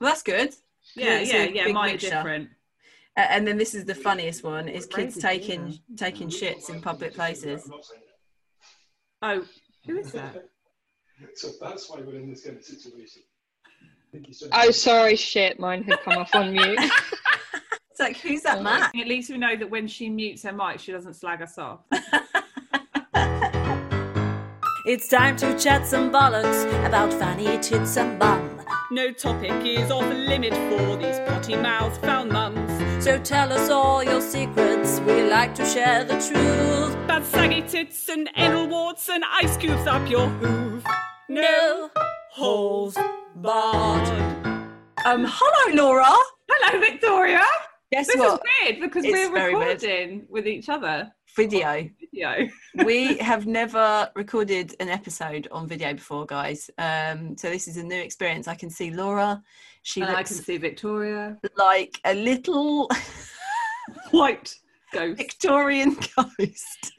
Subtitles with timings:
[0.00, 0.54] Well, that's good.
[0.94, 1.64] Yeah, It's yeah, yeah.
[1.64, 2.50] big Mine are different.
[3.16, 7.14] Uh, and then this is the funniest one: is kids taking taking shits in public
[7.14, 7.70] places.
[9.20, 9.44] Oh,
[9.86, 10.48] who is that?
[11.34, 13.22] So that's why we're in this kind of situation.
[14.10, 14.66] Thank you so much.
[14.66, 15.60] Oh, sorry, shit.
[15.60, 16.78] Mine had come off on mute.
[17.92, 18.84] It's like, who's that man?
[18.84, 21.80] At least we know that when she mutes her mic, she doesn't slag us off.
[24.84, 28.51] It's time to chat some bollocks about fanny tits and bum.
[28.92, 32.70] No topic is off limit for these potty mouth foul mums.
[33.02, 36.94] So tell us all your secrets, we like to share the truth.
[37.06, 40.84] Bad saggy tits and anal warts and ice cubes up your hoof.
[41.30, 41.90] No
[42.32, 42.98] holes
[43.36, 44.08] barred.
[45.06, 46.14] Um, hello, Laura.
[46.50, 47.42] Hello, Victoria.
[47.92, 48.34] Guess This what?
[48.34, 49.82] is weird because It's we're very weird.
[49.82, 51.10] recording with each other.
[51.36, 51.88] Video.
[52.12, 52.48] Video.
[52.84, 56.70] we have never recorded an episode on video before, guys.
[56.78, 58.48] Um, so this is a new experience.
[58.48, 59.42] I can see Laura.
[59.82, 61.38] She And I can see Victoria.
[61.56, 62.90] like a little
[64.10, 64.54] White
[64.92, 65.16] ghost.
[65.18, 66.92] Victorian ghost.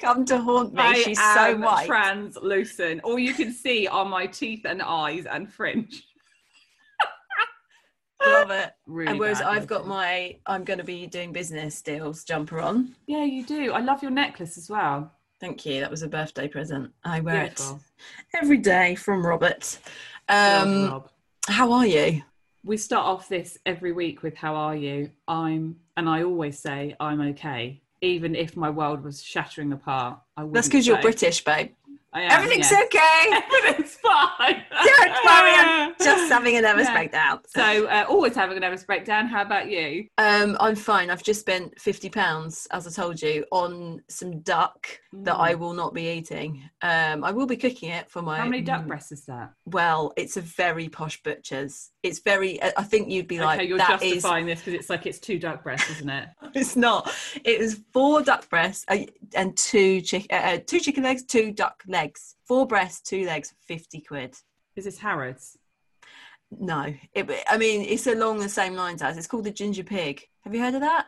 [0.00, 0.80] Come to haunt me.
[0.82, 1.86] I She's so white.
[1.86, 3.00] translucent.
[3.02, 6.04] All you can see are my teeth and eyes and fringe.
[8.26, 8.72] Love it.
[8.86, 12.94] Really and whereas I've got my I'm going to be doing business deals jumper on.
[13.06, 13.72] Yeah, you do.
[13.72, 15.12] I love your necklace as well.
[15.40, 15.80] Thank you.
[15.80, 16.92] That was a birthday present.
[17.04, 17.80] I wear Beautiful.
[18.32, 19.78] it every day from Robert.
[20.30, 21.10] Love, Um, Rob.
[21.48, 22.22] how are you?
[22.64, 26.96] We start off this every week with "How are you?" I'm, and I always say
[26.98, 30.18] I'm okay, even if my world was shattering apart.
[30.36, 31.02] I That's because you're.
[31.02, 31.72] British, babe.
[32.14, 32.84] Am, Everything's yes.
[32.84, 33.56] okay.
[33.58, 34.62] Everything's fine.
[34.70, 36.94] Don't worry, I'm just having a nervous Yeah.
[36.94, 37.40] breakdown.
[37.46, 39.26] So, uh, always having a nervous breakdown.
[39.26, 40.06] How about you?
[40.18, 41.10] Um, I'm fine.
[41.10, 45.72] I've just spent fifty pounds, as I told you, on some duck that I will
[45.74, 46.62] not be eating.
[46.82, 48.36] Um, I will be cooking it for my.
[48.38, 48.42] Mm.
[48.42, 49.52] How many duck breasts is that?
[49.66, 51.90] Well, it's a very posh butcher's.
[52.02, 52.62] It's very.
[52.62, 54.14] I I think you'd be like, okay, you're that is.
[54.14, 56.28] justifying this because it's like it's two duck breasts, isn't it?
[56.54, 57.12] It's not.
[57.44, 58.98] It was four duck breasts uh,
[59.34, 62.03] and two chick, uh, uh, two chicken legs, two duck legs,
[62.46, 64.36] four breasts, two legs, fifty quid.
[64.76, 65.56] Is this Harrods?
[66.56, 70.22] No, it, I mean it's along the same lines as it's called the ginger pig.
[70.42, 71.06] Have you heard of that?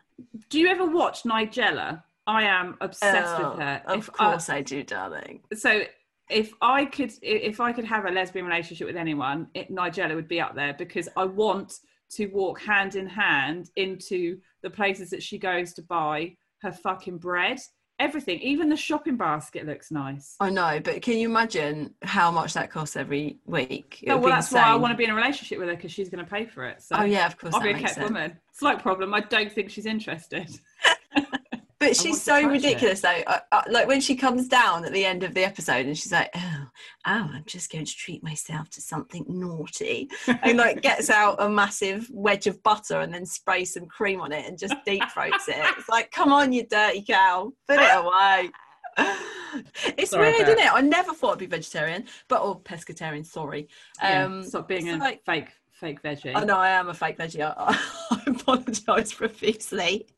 [0.49, 2.03] Do you ever watch Nigella?
[2.27, 3.83] I am obsessed Oh, with her.
[3.87, 5.43] Of If I- course I do, darling.
[5.55, 5.83] so
[6.29, 10.27] if I could if I could have a lesbian relationship with anyone, it, Nigella would
[10.29, 11.75] be up there because I want
[12.11, 17.19] to walk hand in hand into the places that she goes to buy her fucking
[17.19, 17.59] bread.
[17.99, 20.37] Everything, even the shopping basket looks nice.
[20.39, 24.01] I know, but can you imagine how much that costs every week?
[24.03, 25.93] It Oh, well, that's why I want to be in a relationship with her because
[25.93, 26.83] she's going to pay for it.
[26.83, 27.55] So Oh yeah, of course.
[27.55, 28.05] I'll be a kept sense.
[28.05, 28.39] woman.
[28.53, 29.15] Slight problem.
[29.15, 30.49] I don't think she's interested.
[31.79, 33.09] But she's so ridiculous though.
[33.27, 36.11] I, I, like when she comes down at the end of the episode and she's
[36.13, 36.65] like, "Oh,
[37.07, 41.49] oh, I'm just going to treat myself to something naughty," and like gets out a
[41.51, 45.49] massive wedge of butter and then sprays some cream on it and just deep throats
[45.49, 45.57] it.
[45.77, 48.51] It's like, come on, you dirty cow, put it away.
[49.97, 50.71] It's Sorry, weird, isn't it?
[50.73, 53.25] I never thought I'd be vegetarian, but or pescatarian.
[53.25, 53.69] Sorry.
[54.03, 56.33] Yeah, Um, stop being a like- fake fake veggie.
[56.35, 57.41] I know I am a fake veggie.
[57.43, 57.79] I,
[58.11, 60.07] I apologise profusely.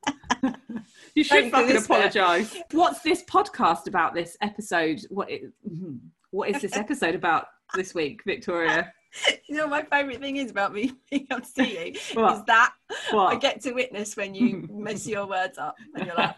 [1.18, 2.56] You should fucking apologise.
[2.70, 4.14] What's this podcast about?
[4.14, 5.00] This episode?
[5.10, 5.28] What?
[5.28, 5.98] Is, mhm.
[6.30, 8.92] what is this episode about this week, Victoria?
[9.48, 12.36] You know my favourite thing is about me being able to see you What?
[12.36, 12.74] is that
[13.10, 13.32] What?
[13.32, 16.36] I get to witness when you mess your words up and you're like,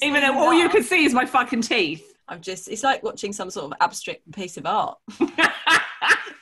[0.00, 2.14] Even though all you can see is my fucking teeth.
[2.28, 4.96] I'm just, it's like watching some sort of abstract piece of art,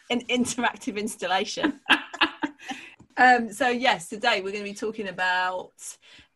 [0.08, 1.80] an interactive installation.
[3.16, 5.72] Um, so, yes, today we're going to be talking about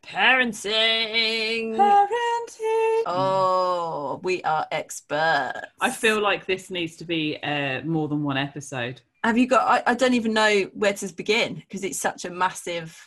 [0.03, 1.75] parenting.
[1.75, 3.03] Parenting.
[3.05, 5.59] Oh, we are experts.
[5.81, 9.01] I feel like this needs to be uh, more than one episode.
[9.23, 9.67] have you got?
[9.67, 12.97] I, I don't even know where to begin because it's such a massive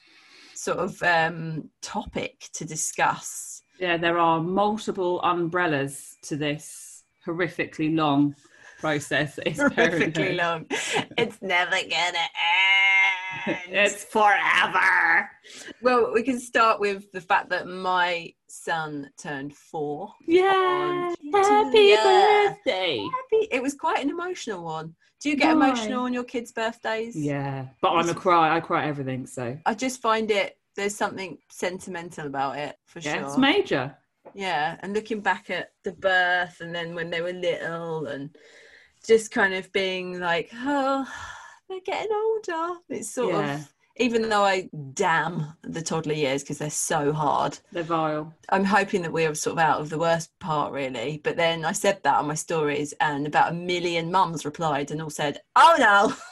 [0.54, 3.62] sort of um, topic to discuss.
[3.78, 8.34] Yeah, there are multiple umbrellas to this horrifically long
[8.80, 9.38] process.
[9.46, 10.66] It's Horrifically long.
[11.16, 12.97] It's never gonna end.
[13.46, 15.28] It's forever.
[15.82, 20.12] well, we can start with the fact that my son turned four.
[20.26, 21.10] Yeah.
[21.32, 22.46] Happy Yeah.
[22.48, 22.98] birthday.
[22.98, 24.94] Happy- It was quite an emotional one.
[25.20, 25.68] Do you get Why?
[25.68, 27.16] emotional on your kids' birthdays?
[27.16, 28.56] Yeah, but I'm a cry.
[28.56, 29.26] I cry everything.
[29.26, 30.56] So I just find it.
[30.76, 33.26] There's something sentimental about it for yeah, sure.
[33.26, 33.96] it's major.
[34.34, 38.36] Yeah, and looking back at the birth and then when they were little and
[39.06, 41.04] just kind of being like, oh,
[41.68, 42.80] they're getting older.
[42.88, 43.54] It's sort Yeah.
[43.56, 48.32] of, even though I damn the toddler years because they're so hard, They're vile.
[48.48, 51.20] I'm hoping that we're sort of out of the worst part, really.
[51.24, 55.02] But then I said that on my stories, and about a million mums replied and
[55.02, 56.14] all said, oh no.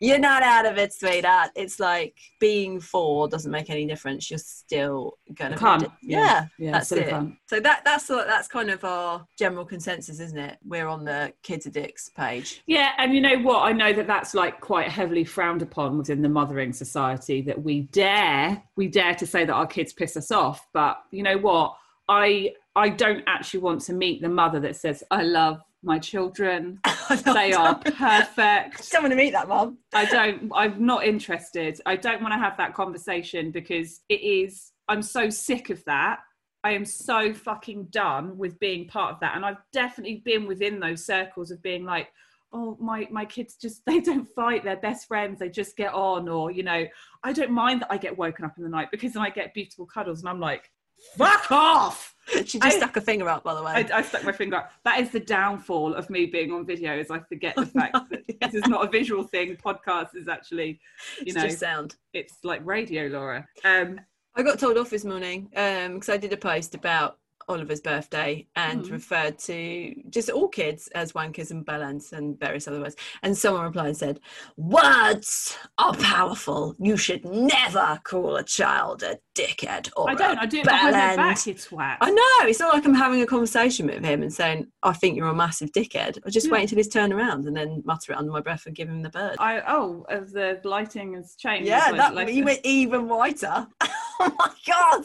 [0.00, 1.50] You're not out of it, sweetheart.
[1.54, 4.30] It's like being four doesn't make any difference.
[4.30, 5.80] You're still gonna Cunt.
[5.80, 5.86] be.
[6.12, 7.08] Yeah, Yeah, that's it.
[7.08, 7.36] cunt.
[7.46, 10.58] So that that's that's kind of our general consensus, isn't it?
[10.64, 12.62] We're on the kids addicts page.
[12.66, 13.62] Yeah, and you know what?
[13.62, 17.82] I know that that's like quite heavily frowned upon within the mothering society that we
[17.92, 20.66] dare, we dare to say that our kids piss us off.
[20.72, 21.76] But you know what?
[22.08, 26.80] I I don't actually want to meet the mother that says I love my children.
[27.24, 28.36] They are perfect.
[28.38, 29.78] I Don't want to meet that mom.
[29.94, 30.50] I don't.
[30.52, 31.80] I'm not interested.
[31.86, 34.72] I don't want to have that conversation because it is.
[34.88, 36.18] I'm so sick of that.
[36.64, 40.80] I am so fucking done with being part of that, and I've definitely been within
[40.80, 42.08] those circles of being like,
[42.52, 44.64] oh my my kids just they don't fight.
[44.64, 45.38] They're best friends.
[45.38, 46.84] They just get on, or you know,
[47.22, 49.54] I don't mind that I get woken up in the night because then I get
[49.54, 50.68] beautiful cuddles, and I'm like,
[51.16, 52.14] fuck off.
[52.44, 53.72] She just I- stuck a finger up, by the way.
[53.72, 54.72] I, I stuck my finger up.
[54.84, 56.96] That is the downfall of me being on video.
[56.98, 58.48] Is I forget the Oh, fact no, that yeah.
[58.48, 59.56] this is not a visual thing.
[59.56, 60.80] Podcast is actually,
[61.18, 61.94] you it's know, just sound.
[62.12, 63.46] it's like radio, Laura.
[63.64, 64.00] Um,
[64.34, 67.18] I got told off this morning because I did a post about
[67.48, 68.90] Oliver's birthday and Mhm.
[68.90, 72.96] referred to just all kids as wankers and bellends and various other words.
[73.22, 74.20] And someone replied and said,
[74.56, 76.74] Words are powerful.
[76.78, 80.38] You should never call a child a dickhead or I don't.
[80.38, 81.98] a I do it behind their bellend." back, you twat.
[82.00, 82.48] I know.
[82.48, 85.34] It's not like I'm having a conversation with him and saying, I think you're a
[85.34, 86.18] massive dickhead.
[86.26, 86.52] I just Yeah.
[86.54, 89.02] wait until he's turned around and then mutter it under my breath and give him
[89.02, 89.36] the bird.
[89.38, 91.68] I oh, as the lighting has changed.
[91.68, 93.66] Yeah, that like- you went even whiter.
[94.20, 95.04] oh my god!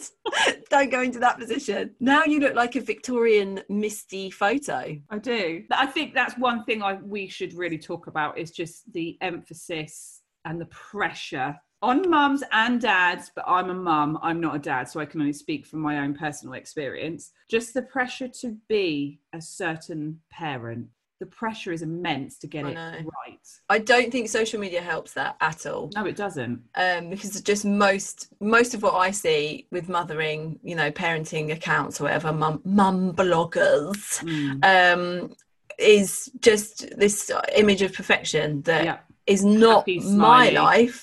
[0.70, 1.94] Don't go into that position.
[2.00, 4.96] Now you look like a Victorian misty photo.
[5.10, 5.64] I do.
[5.70, 10.22] I think that's one thing I we should really talk about is just the emphasis
[10.44, 13.30] and the pressure on mums and dads.
[13.34, 14.18] But I'm a mum.
[14.22, 17.32] I'm not a dad, so I can only speak from my own personal experience.
[17.50, 20.88] Just the pressure to be a certain parent.
[21.22, 23.38] The pressure is immense to get it right.
[23.68, 25.88] I don't think social media helps that at all.
[25.94, 26.64] No, it doesn't.
[26.74, 32.00] Um, because just most most of what I see with mothering, you know, parenting accounts
[32.00, 34.64] or whatever, mum mum bloggers, Mm.
[34.64, 35.36] um,
[35.78, 38.98] is just this image of perfection that Yeah.
[39.28, 41.00] is not Happy, my life.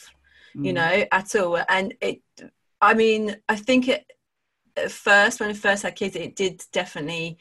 [0.53, 0.75] you Mm.
[0.75, 1.63] know, at all.
[1.69, 2.21] And it,
[2.81, 4.05] I mean, I think it
[4.75, 7.37] at first, when I first had kids, it did definitely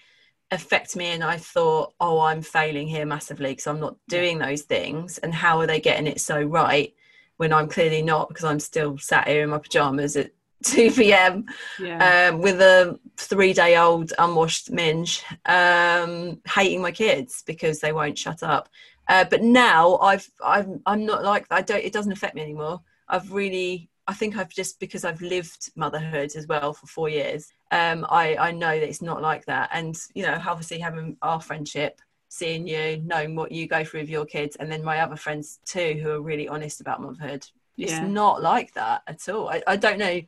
[0.51, 1.07] affect me.
[1.07, 5.19] And I thought, oh, I'm failing here massively because I'm not doing those things.
[5.19, 6.95] And how are they getting it so right
[7.37, 10.31] when I'm clearly not because I'm still sat here in my pajamas at
[10.65, 11.47] 2 p.m.
[11.79, 12.31] Yeah.
[12.31, 18.19] Um, with a three day old unwashed minge, um, hating my kids because they won't
[18.19, 18.69] shut up.
[19.07, 21.47] Uh, but now I've, I'm, I'm not like.
[21.51, 22.81] I don't, it doesn't affect me anymore.
[23.09, 27.53] I've really, I think I've just, because I've lived motherhood as well for four years,
[27.71, 29.71] um, I, I know that it's not like that.
[29.73, 34.11] And, you know, obviously having our friendship, seeing you, knowing what you go through with
[34.11, 37.47] your kids, and then my other friends too, who are really honest about motherhood.
[37.79, 38.09] It's Yeah.
[38.09, 39.49] not like that at all.
[39.49, 40.21] I, I don't know.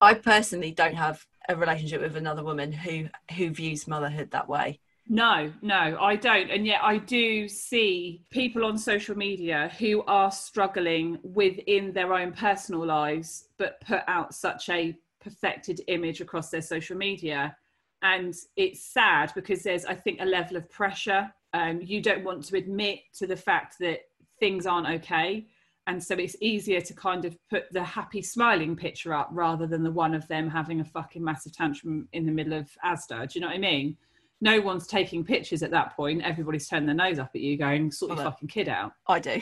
[0.00, 4.80] I personally don't have a relationship with another woman who who views motherhood that way.
[5.08, 6.50] No, no, I don't.
[6.50, 12.32] And yet I do see people on social media who are struggling within their own
[12.32, 17.56] personal lives, but put out such a perfected image across their social media.
[18.02, 21.32] And it's sad because there's, I think, a level of pressure.
[21.52, 24.00] Um, you don't want to admit to the fact that
[24.40, 25.46] things aren't okay.
[25.86, 29.82] And so it's easier to kind of put the happy smiling picture up rather than
[29.82, 33.28] the one of them having a fucking massive tantrum in the middle of Asda.
[33.28, 33.96] Do you know what I mean?
[34.42, 36.20] no one's taking pictures at that point.
[36.22, 39.30] Everybody's turning their nose up at you, going, "Sort your fucking kid out." I do.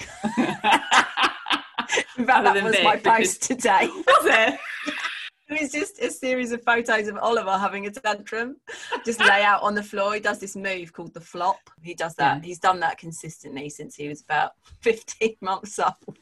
[2.18, 3.88] In fact, that than was Vic, my post today.
[4.06, 4.60] Was it?
[5.50, 8.56] It was just a series of photos of Oliver having a tantrum,
[9.04, 10.14] just lay out on the floor.
[10.14, 11.58] He does this move called the flop.
[11.82, 12.36] He does that.
[12.36, 12.42] Yeah.
[12.46, 14.52] He's done that consistently since he was about
[14.82, 16.18] 15 months old.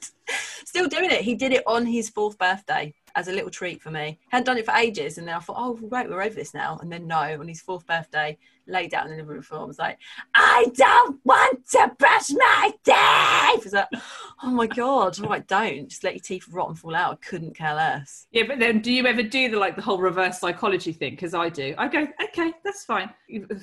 [0.65, 1.21] Still doing it.
[1.21, 4.17] He did it on his fourth birthday as a little treat for me.
[4.29, 6.79] Hadn't done it for ages, and then I thought, oh, right, we're over this now.
[6.81, 9.69] And then no, on his fourth birthday, laid out in the living room floor, and
[9.69, 9.99] was like,
[10.35, 13.67] I don't want to brush my teeth.
[13.67, 13.89] It's like,
[14.45, 17.15] oh my god, right, don't just let your teeth rot and fall out.
[17.15, 18.29] I couldn't care less.
[18.31, 21.15] Yeah, but then do you ever do the like the whole reverse psychology thing?
[21.15, 21.75] Because I do.
[21.77, 23.11] I go, okay, that's fine.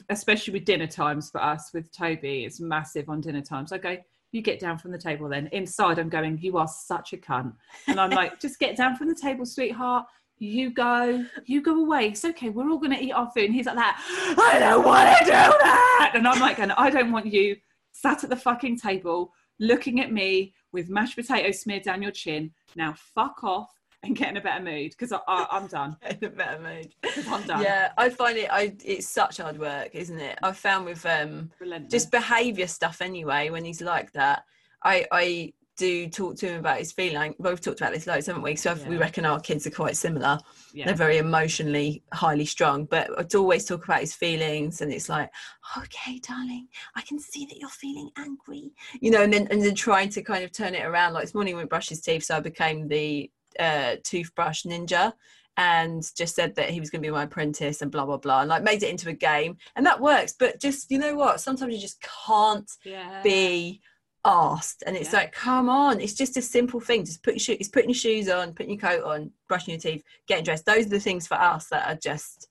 [0.09, 3.71] Especially with dinner times for us with Toby, it's massive on dinner times.
[3.71, 3.97] I go,
[4.35, 5.47] you get down from the table then.
[5.53, 7.53] Inside, I'm going, you are such a cunt.
[7.87, 10.05] And I'm like, just get down from the table, sweetheart.
[10.37, 12.09] You go, you go away.
[12.09, 12.49] It's okay.
[12.49, 13.45] We're all going to eat our food.
[13.45, 14.01] And he's like that.
[14.37, 16.11] I don't want to do that.
[16.13, 17.55] And I'm like, and I don't want you
[17.93, 22.51] sat at the fucking table looking at me with mashed potato smeared down your chin.
[22.75, 23.75] Now fuck off
[24.05, 25.97] and get in a better mood because I, I, I'm done.
[26.09, 26.93] In a better mood.
[27.27, 27.62] I'm done.
[27.62, 28.50] Yeah, I find it.
[28.51, 30.39] I it's such hard work, isn't it?
[30.43, 31.91] I found with um Relentless.
[31.91, 33.50] just behaviour stuff anyway.
[33.50, 34.43] When he's like that,
[34.83, 37.35] I I do talk to him about his feeling.
[37.38, 38.55] Well, we've talked about this loads, haven't we?
[38.55, 40.39] So if we reckon our kids are quite similar.
[40.74, 40.85] yeah.
[40.85, 45.29] They're very emotionally highly strung, but I'd always talk about his feelings, and it's like,
[45.77, 48.71] okay, darling, I can see that you're feeling angry,
[49.01, 51.13] you know, and then and then trying to kind of turn it around.
[51.13, 55.13] Like this morning, we brushed his teeth, so I became the uh, toothbrush ninja.
[55.57, 58.41] And just said that he was going to be my apprentice and blah blah blah,
[58.41, 60.35] and like made it into a game, and that works.
[60.38, 61.39] But just you know what?
[61.39, 63.21] Sometimes you just can't yeah.
[63.24, 63.79] be
[64.25, 65.19] asked and it's Yeah.
[65.19, 68.27] like come on it's just a simple thing just put your shoes putting your shoes
[68.27, 71.35] on putting your coat on brushing your teeth getting dressed those are the things for
[71.35, 72.47] us that are just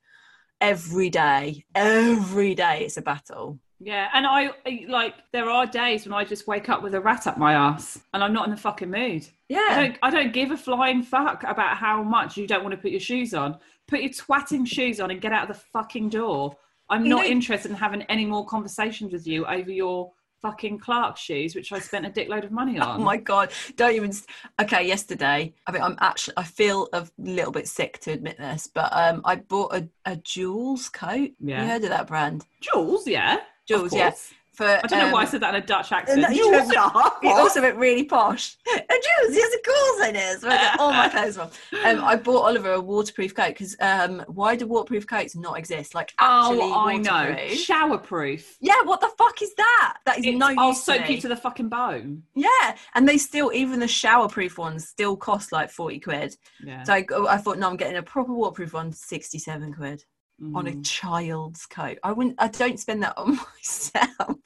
[0.60, 6.04] every day every day it's a battle Yeah, and I I- like there are days
[6.06, 8.50] when I just wake up with a rat up my ass and I'm not in
[8.50, 9.22] the fucking mood.
[9.24, 12.74] I yeah don't I don't give a flying fuck about how much you don't want
[12.74, 13.58] to put your shoes on.
[13.86, 16.56] Put your twatting shoes on and get out of the fucking door.
[16.88, 20.12] I'm You not know- interested in having any more conversations with you over your
[20.42, 23.00] fucking Clark shoes, which I spent a dickload of money on.
[23.00, 24.12] oh my god don't even
[24.60, 28.66] okay yesterday i mean i'm actually i feel a little bit sick to admit this
[28.66, 31.62] but um i bought a, a joules coat Yeah.
[31.62, 33.38] you heard of that brand Joules, yeah.
[33.66, 34.12] Jules yeah
[34.54, 36.34] for I don't know why I um, said that in a Dutch accent.
[36.34, 38.56] You Joules, have You also went really posh.
[38.72, 40.42] And Joules, yes, of course it is.
[40.42, 41.50] Where I get all my clothes from.
[41.84, 45.94] Um, I bought Oliver a waterproof coat because um, why do waterproof coats not exist?
[45.94, 47.36] Like actually Oh, I know.
[47.50, 48.56] Showerproof.
[48.60, 49.96] Yeah, what the fuck is that?
[50.06, 51.16] That is It's- no I'll soak me.
[51.16, 52.22] you to the fucking bone.
[52.34, 56.36] Yeah, and they still, even the showerproof ones, still cost like forty quid.
[56.62, 56.82] Yeah.
[56.84, 60.04] So I, I thought, no, I'm getting a proper waterproof one, sixty-seven quid
[60.54, 60.84] on a Mm.
[60.84, 61.98] child's coat.
[62.02, 62.36] I wouldn't.
[62.38, 64.36] I don't spend that on myself.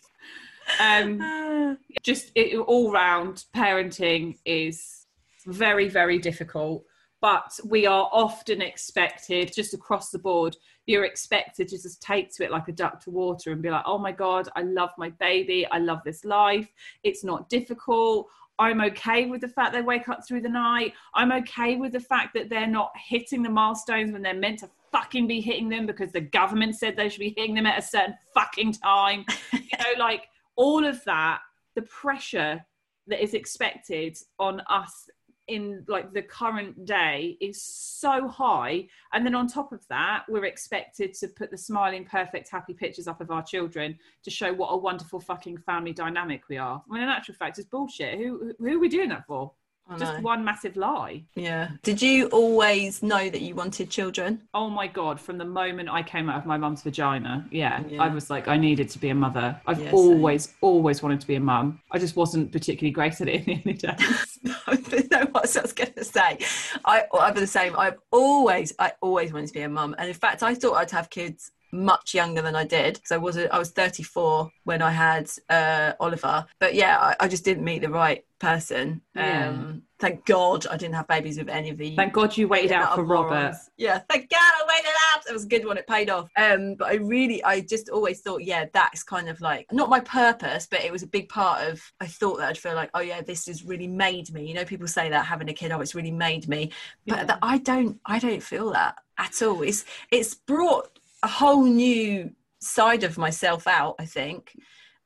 [0.81, 5.07] um, just it, all round parenting is
[5.47, 6.85] very very difficult
[7.21, 10.55] but we are often expected just across the board
[10.87, 13.83] you're expected to just take to it like a duck to water and be like
[13.87, 16.69] oh my god i love my baby i love this life
[17.03, 18.27] it's not difficult
[18.59, 22.01] i'm okay with the fact they wake up through the night i'm okay with the
[22.01, 25.87] fact that they're not hitting the milestones when they're meant to fucking be hitting them
[25.87, 29.25] because the government said they should be hitting them at a certain fucking time.
[29.53, 31.41] You know like all of that
[31.75, 32.65] the pressure
[33.07, 35.09] that is expected on us
[35.49, 38.87] in like the current day is so high.
[39.13, 43.09] And then on top of that we're expected to put the smiling perfect happy pictures
[43.09, 46.83] up of our children to show what a wonderful fucking family dynamic we are.
[46.89, 48.19] I mean in actual fact it's bullshit.
[48.19, 49.53] Who who are we doing that for
[49.91, 50.21] Oh, just know.
[50.21, 51.71] one massive lie Yeah.
[51.83, 54.43] Did you always know that you wanted children?
[54.53, 55.19] Oh my god!
[55.21, 58.03] From the moment I came out of my mum's vagina, yeah, Yeah.
[58.03, 59.59] I was like, I needed to be a mother.
[59.67, 59.95] I've Yeah, same.
[59.95, 61.81] always, always wanted to be a mum.
[61.91, 64.39] I just wasn't particularly great at it in the days.
[65.11, 66.39] no, what else I was going to say.
[66.85, 67.75] I, I'm the same.
[67.77, 70.91] I've always, I always wanted to be a mum, and in fact, I thought I'd
[70.91, 74.83] have kids much younger than I did because I was a, I was 34 when
[74.83, 76.47] I had uh, Oliver.
[76.59, 79.03] But yeah, I, I just didn't meet the right person.
[79.15, 79.49] Yeah.
[79.49, 81.97] Um, thank God I didn't have babies with any of the.
[81.97, 83.31] Thank God you waited out for morons.
[83.33, 83.57] Robert.
[83.77, 85.25] Yeah, thank God I waited out.
[85.29, 85.77] It was a good one.
[85.77, 86.29] It paid off.
[86.37, 90.01] Um, but I really, I just always thought, yeah, that's kind of like not my
[90.01, 91.83] purpose, but it was a big part of.
[92.01, 94.47] I thought that I'd feel like, oh yeah, this has really made me.
[94.47, 96.71] You know, people say that having a kid, oh, it's really made me,
[97.07, 97.25] but Yeah.
[97.25, 99.63] that I don't, I don't feel that at all.
[99.63, 103.97] It's it's brought a whole new side of myself out.
[103.99, 104.57] I think,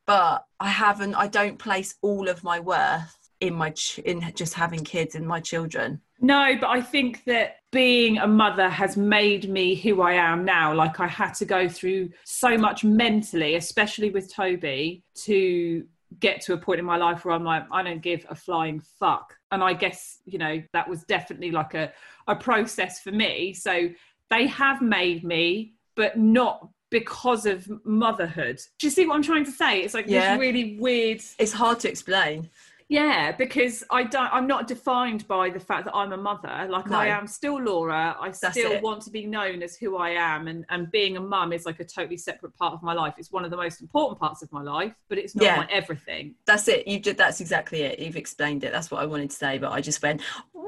[0.07, 1.15] but I haven't.
[1.15, 5.27] I don't place all of my worth in my ch- in just having kids and
[5.27, 6.01] my children.
[6.21, 10.73] No, but I think that being a mother has made me who I am now.
[10.73, 15.85] Like I had to go through so much mentally, especially with Toby, to
[16.21, 18.81] get to a point in my life where I'm like, I don't give a flying
[19.01, 19.35] fuck.
[19.51, 21.93] And I guess, you know, that was definitely like a,
[22.29, 23.53] a process for me.
[23.55, 23.89] So
[24.31, 28.61] they have made me, but not because of motherhood.
[28.79, 29.81] Do you see what I'm trying to say?
[29.83, 30.35] It's like Yeah.
[30.37, 32.51] this really weird It's hard to explain.
[32.89, 34.31] yeah, because I don't.
[34.35, 36.67] I'm not defined by the fact that I'm a mother.
[36.69, 36.99] Like No.
[36.99, 38.15] I am still Laura.
[38.21, 38.83] I That's still it.
[38.83, 41.81] want to be known as who I am, and and being a mum is like
[41.81, 43.15] a totally separate part of my life.
[43.17, 45.57] It's one of the most important parts of my life, but it's not Yeah.
[45.57, 46.35] my everything.
[46.45, 46.87] That's it.
[46.87, 47.17] You did.
[47.17, 47.99] That's exactly it.
[47.99, 48.73] You've explained it.
[48.73, 50.21] That's what I wanted to say, but I just went.
[50.53, 50.61] So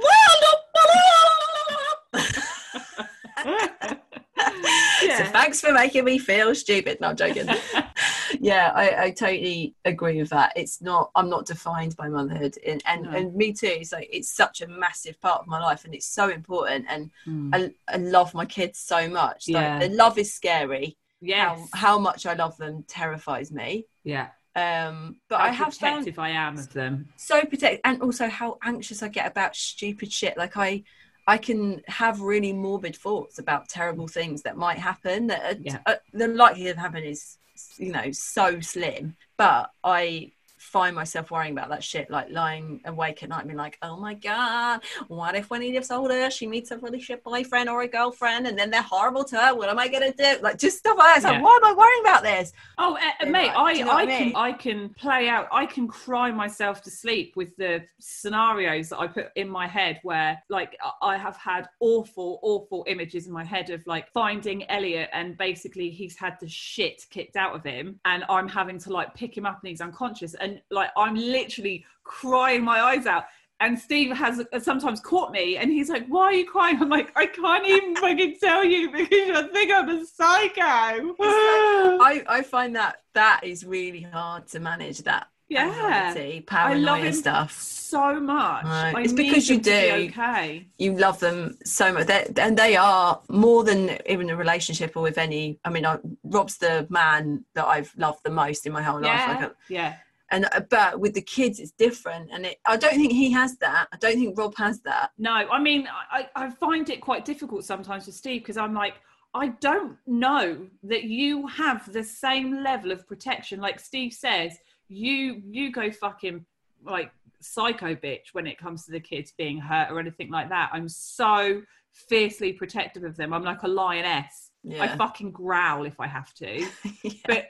[5.20, 5.30] yeah.
[5.32, 7.00] thanks for making me feel stupid.
[7.00, 7.48] No, I'm joking.
[8.40, 10.52] yeah, I, I totally agree with that.
[10.56, 11.10] It's not.
[11.14, 13.10] I'm not defined by motherhood, and and, No.
[13.10, 13.68] and me too.
[13.68, 16.86] It's like it's such a massive part of my life, and it's so important.
[16.88, 17.50] And Mm.
[17.54, 19.48] I, I love my kids so much.
[19.48, 19.78] Like, Yeah.
[19.80, 20.96] the love is scary.
[21.20, 23.86] Yeah, How, how much I love them terrifies me.
[24.02, 24.28] yeah.
[24.56, 27.08] Um, but How I have found protective I am of them.
[27.16, 30.36] so protect and also how anxious I get about stupid shit.
[30.36, 30.84] Like I
[31.26, 35.28] I can have really morbid thoughts about terrible things that might happen.
[35.28, 35.78] That are, Yeah.
[35.86, 37.38] uh, the likelihood of happening is
[37.78, 40.32] you know so slim, but I
[40.64, 43.96] find myself worrying about that shit, like lying awake at night and being like, oh
[43.96, 47.82] my god, what if when he gets older she meets a really shit boyfriend or
[47.82, 49.54] a girlfriend and then they're horrible to her?
[49.54, 50.36] What am I gonna do?
[50.42, 51.16] Like just stuff like that.
[51.18, 51.32] It's Yeah.
[51.32, 52.52] like, why am I worrying about this?
[52.78, 53.56] Oh, uh, mate, right.
[53.56, 54.36] I, you know I, I can?
[54.36, 55.48] I can play out.
[55.52, 60.00] I can cry myself to sleep with the scenarios that I put in my head,
[60.02, 64.68] where like I- I have had awful, awful images in my head of like finding
[64.70, 68.90] Elliot, and basically he's had the shit kicked out of him, and I'm having to
[68.92, 73.24] like pick him up and he's unconscious, and like I'm literally crying my eyes out.
[73.60, 76.88] And Steve has uh, sometimes caught me, and he's like, "Why are you crying?" I'm
[76.88, 82.42] like, "I can't even fucking tell you because you think I'm a psycho." I, I
[82.42, 85.66] find that that is really hard to manage that Yeah.
[86.08, 87.52] anxiety, I love stuff.
[87.52, 88.64] so much.
[88.64, 89.04] Right.
[89.04, 90.20] It's because you to be do.
[90.20, 90.66] okay.
[90.78, 95.02] You love them so much, They're, and they are more than even a relationship or
[95.02, 95.58] with any.
[95.64, 99.20] I mean, I, Rob's the man that I've loved the most in my whole life.
[99.26, 99.94] Yeah, Like, yeah.
[100.34, 103.56] And uh, but with the kids, it's different, and it, I don't think he has
[103.58, 103.86] that.
[103.92, 105.10] I don't think Rob has that.
[105.16, 108.94] No, I mean, I, I find it quite difficult sometimes with Steve because I'm like,
[109.32, 113.60] I don't know that you have the same level of protection.
[113.60, 116.44] Like Steve says, you you go fucking
[116.84, 120.70] like psycho bitch when it comes to the kids being hurt or anything like that.
[120.72, 121.62] I'm so
[122.08, 123.32] fiercely protective of them.
[123.32, 124.50] I'm like a lioness.
[124.80, 126.66] I fucking growl if I have to.
[127.02, 127.12] Yeah.
[127.26, 127.46] but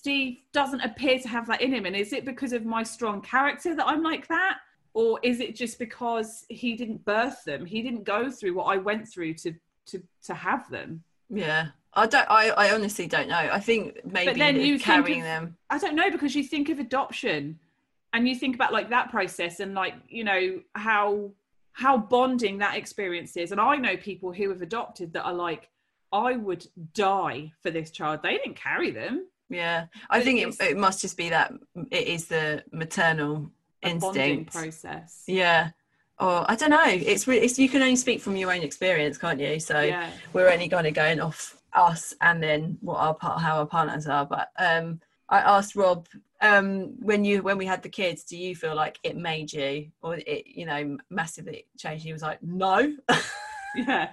[0.00, 1.84] Steve doesn't appear to have that in him.
[1.84, 4.56] And is it because of my strong character that I'm like that?
[4.94, 7.66] Or is it just because he didn't birth them?
[7.66, 9.52] He didn't go through what I went through to
[9.88, 11.04] to to have them.
[11.28, 11.66] yeah.
[11.92, 12.30] I don't.
[12.30, 13.36] I, I honestly don't know.
[13.36, 15.56] I think maybe then you carrying of- them.
[15.68, 17.58] I don't know because you think of adoption
[18.14, 21.30] and you think about like that process and like, you know, how
[21.72, 23.52] how bonding that experience is.
[23.52, 25.68] And I know people who have adopted that are like,
[26.10, 28.20] I would die for this child.
[28.22, 29.26] They didn't carry them.
[29.50, 31.52] Yeah, I But think it, it must just be that
[31.90, 33.50] it is the maternal
[33.82, 34.52] instinct.
[34.52, 35.24] process.
[35.26, 35.70] Yeah.
[36.18, 36.84] Or I don't know.
[36.86, 37.42] It's really.
[37.44, 39.58] It's you can only speak from your own experience, can't you?
[39.58, 40.10] So Yeah.
[40.32, 44.06] we're only kind of going off us and then what our part, how our partners
[44.06, 44.26] are.
[44.26, 46.06] But um, I asked Rob
[46.42, 49.90] um when you when we had the kids, do you feel like it made you
[50.02, 52.04] or it you know massively changed?
[52.04, 52.94] He was like, no.
[53.76, 54.08] Yeah.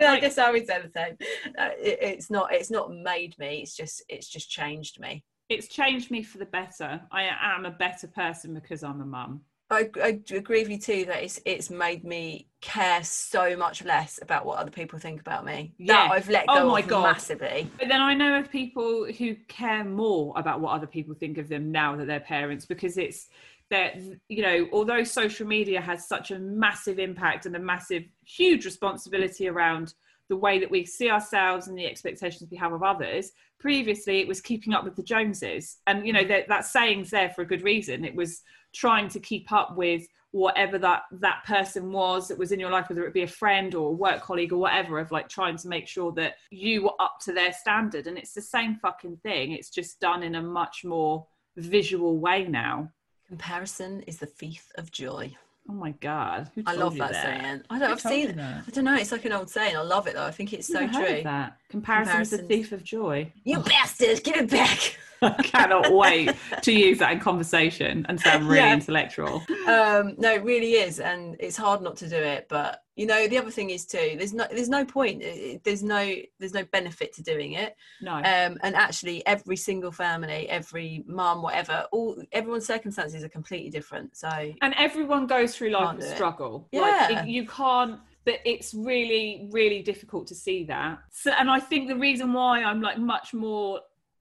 [0.00, 1.16] I guess I would say the same.
[1.58, 2.52] Uh, it, it's not.
[2.52, 3.60] It's not made me.
[3.62, 4.02] It's just.
[4.08, 5.24] It's just changed me.
[5.48, 7.00] it's changed me for the better.
[7.10, 9.42] I am a better person because I'm a mum.
[9.72, 14.18] I, I agree with you too that it's it's made me care so much less
[14.20, 15.72] about what other people think about me.
[15.78, 16.08] Yeah.
[16.08, 17.02] That I've let Oh go my of God.
[17.02, 17.70] massively.
[17.78, 21.48] But then I know of people who care more about what other people think of
[21.48, 23.28] them now that they're parents because it's
[23.70, 23.96] that
[24.28, 29.48] you know although social media has such a massive impact and a massive huge responsibility
[29.48, 29.94] around
[30.28, 34.26] the way that we see ourselves and the expectations we have of others previously it
[34.26, 35.76] was keeping up with the joneses.
[35.86, 38.04] And you know that, that saying's there for a good reason.
[38.04, 42.60] It was trying to keep up with whatever that that person was that was in
[42.60, 45.28] your life whether it be a friend or a work colleague or whatever of like
[45.28, 48.06] trying to make sure that you were up to their standard.
[48.06, 49.52] And it's the same fucking thing.
[49.52, 52.90] It's just done in a much more visual way now
[53.34, 55.32] Comparison is the thief of joy.
[55.68, 57.62] oh my god Who I love you that, saying.
[57.70, 57.86] I don't.
[57.88, 58.36] Who I've seen.
[58.36, 58.64] that?
[58.66, 58.96] I don't know.
[58.96, 59.76] It's like an old saying.
[59.76, 60.26] I love it though.
[60.26, 61.22] I think it's so Never heard of true.
[61.22, 63.32] that Comparison is the thief of joy.
[63.44, 64.98] You bastard, give it back.
[65.22, 68.72] I cannot wait to use that in conversation and sound really Yeah.
[68.74, 69.44] intellectual.
[69.68, 73.26] um no it really is and it's hard not to do it but you know
[73.26, 75.16] the other thing is too there's no there's no point
[75.64, 76.02] there's no
[76.38, 78.12] there's no benefit to doing it No.
[78.16, 84.08] um and actually every single family every mum whatever all everyone's circumstances are completely different
[84.24, 84.28] so
[84.60, 86.68] and everyone goes through life with struggle.
[86.72, 86.80] Yeah.
[86.82, 87.98] Like, it- you can't.
[88.26, 90.98] But it's really, really difficult to see that.
[91.10, 93.80] So, and I think the reason why I'm like much more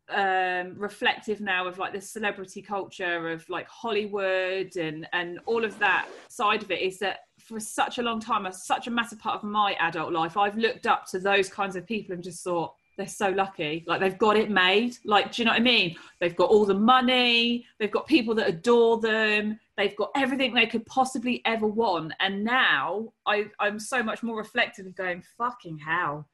[0.10, 5.78] um reflective now of like the celebrity culture of like Hollywood and and all of
[5.80, 7.18] that side of it is that
[7.56, 10.58] for such a long time, as such a massive part of my adult life, I've
[10.58, 13.84] looked up to those kinds of people and just thought they're so lucky.
[13.88, 14.98] Like they've got it made.
[15.06, 15.96] Like, do you know what I mean?
[16.20, 20.68] They've got all the money, they've got people that adore them, they've got everything they
[20.68, 22.14] could possibly ever want.
[22.20, 26.28] And now I, I'm so much more reflective of going, fucking hell.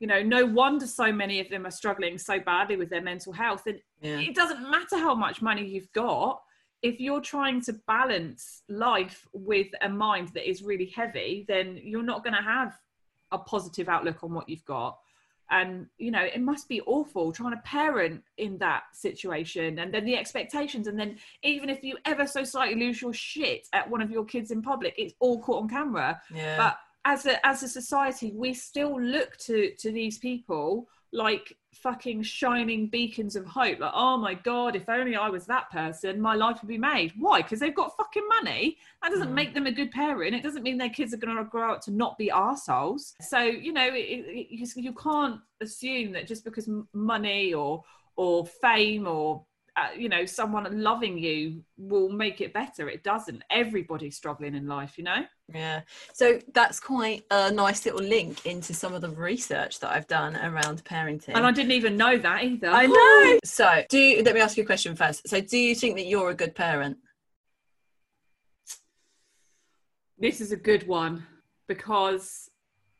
[0.00, 3.32] You know, no wonder so many of them are struggling so badly with their mental
[3.32, 3.66] health.
[3.66, 6.42] And yeah it doesn't matter how much money you've got
[6.82, 12.02] if you're trying to balance life with a mind that is really heavy then you're
[12.02, 12.78] not going to have
[13.32, 14.98] a positive outlook on what you've got.
[15.50, 20.04] And you know it must be awful trying to parent in that situation and then
[20.04, 20.88] the expectations.
[20.88, 24.26] And then even if you ever so slightly lose your shit at one of your
[24.26, 26.20] kids in public it's all caught on camera.
[26.34, 26.56] Yeah.
[26.58, 32.22] But as a as a society we still look to to these people like fucking
[32.22, 33.78] shining beacons of hope.
[33.78, 37.12] Like oh my god if only i was that person my life would be made.
[37.18, 37.40] Why?
[37.42, 38.76] Because they've got fucking money.
[39.02, 39.34] That doesn't Mm.
[39.34, 40.34] make them a good parent.
[40.34, 43.14] It doesn't mean their kids are going to grow up to not be arseholes.
[43.20, 47.82] So you know it, it, you, you can't assume that just because money or
[48.16, 49.44] or fame or
[49.78, 54.66] uh, you know someone loving you will make it better it doesn't everybody's struggling in
[54.66, 55.80] life you know Yeah.
[56.12, 60.36] So that's quite a nice little link into some of the research that I've done
[60.36, 61.32] around parenting.
[61.34, 62.68] And I didn't even know that either.
[62.68, 63.38] I know.
[63.44, 65.26] So, do you, let me ask you a question first.
[65.26, 66.98] So, do you think that you're a good parent?
[70.18, 71.26] This is a good one
[71.66, 72.50] because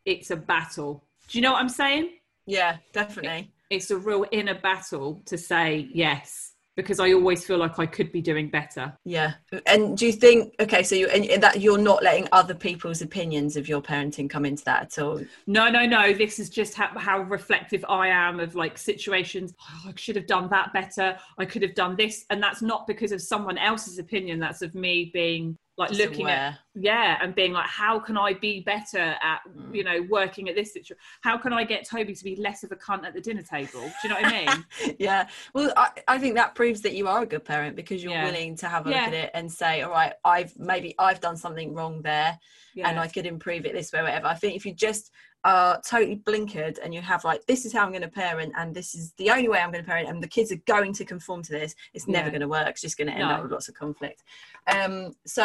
[0.04, 1.04] it's a battle.
[1.28, 2.12] Do you know what I'm saying?
[2.46, 3.52] Yeah, definitely.
[3.68, 8.12] It's a real inner battle to say yes because I always feel like I could
[8.12, 8.96] be doing better.
[9.04, 9.32] Yeah.
[9.66, 13.56] And do you think okay, so you and that you're not letting other people's opinions
[13.56, 15.20] of your parenting come into that at all?
[15.48, 16.12] No, no, no.
[16.12, 19.54] This is just how, how reflective I am of like situations.
[19.60, 21.18] "Oh, I should have done that better.
[21.36, 22.24] I could have done this.
[22.30, 24.38] And that's not because of someone else's opinion.
[24.38, 28.34] That's of me being like Just looking at yeah and being like how can i
[28.34, 29.74] be better at Mm.
[29.74, 32.72] you know working at this situation how can i get toby to be less of
[32.72, 35.28] a cunt at the dinner table do you know what i mean yeah.
[35.54, 38.24] Well, I, I think that proves that you are a good parent because you're Yeah.
[38.24, 38.96] willing to have a Yeah.
[38.96, 42.38] look at it and say, all right, I've maybe I've done something wrong there
[42.74, 44.26] yeah and I could improve it this way, whatever.
[44.26, 45.10] I think if you just
[45.44, 48.74] are totally blinkered and you have like, this is how I'm going to parent and
[48.74, 51.04] this is the only way I'm going to parent and the kids are going to
[51.04, 52.30] conform to this, it's never Yeah.
[52.30, 52.68] going to work.
[52.68, 53.34] It's just going to end No.
[53.34, 54.24] up with lots of conflict.
[54.66, 55.44] Um, so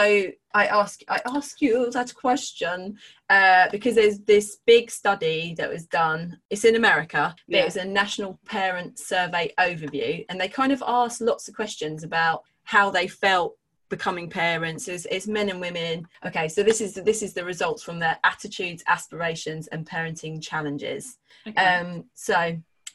[0.54, 2.98] I ask, I ask you that question
[3.30, 6.40] uh, because there's this big study that was done.
[6.50, 7.36] It's in America.
[7.48, 7.62] Yeah.
[7.62, 12.04] It was a national parent survey overview, and they kind of asked lots of questions
[12.04, 13.56] about how they felt
[13.98, 14.88] becoming parents.
[14.94, 15.96] It's, it's men and women.
[16.28, 21.04] Okay, so this is this is the results from their attitudes, aspirations, and parenting challenges.
[21.48, 21.64] Okay.
[21.66, 22.38] Um, so,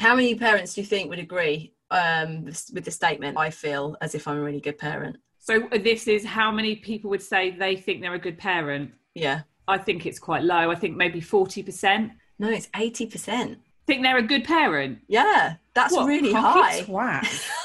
[0.00, 2.30] how many parents do you think would agree um,
[2.74, 3.36] with the statement?
[3.46, 5.16] I feel as if I'm a really good parent.
[5.48, 5.52] so
[5.90, 8.86] this is how many people would say they think they're a good parent
[9.26, 9.38] Yeah.
[9.74, 12.10] i think it's quite low i think maybe 40%
[12.42, 13.50] No, it's eighty percent.
[13.86, 15.40] think they're a good parent Yeah,
[15.78, 16.76] that's What really high.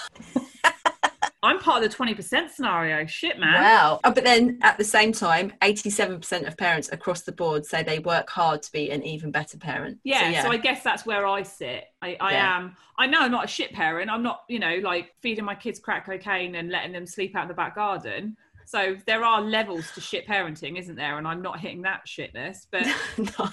[1.43, 3.99] i'm part of the 20% scenario shit man Wow.
[4.03, 7.99] Oh, but then at the same time, 87% of parents across the board say they
[7.99, 9.99] work hard to be an even better parent.
[10.03, 11.86] yeah, so I guess that's where I sit.
[12.01, 12.58] I, I Yeah.
[12.58, 12.75] am.
[12.97, 14.10] I know I'm not a shit parent.
[14.10, 17.43] I'm not, you know, like feeding my kids crack cocaine and letting them sleep out
[17.43, 18.36] in the back garden.
[18.65, 21.17] So there are levels to shit parenting, isn't there?
[21.17, 23.49] And I'm not hitting that shitness, but no.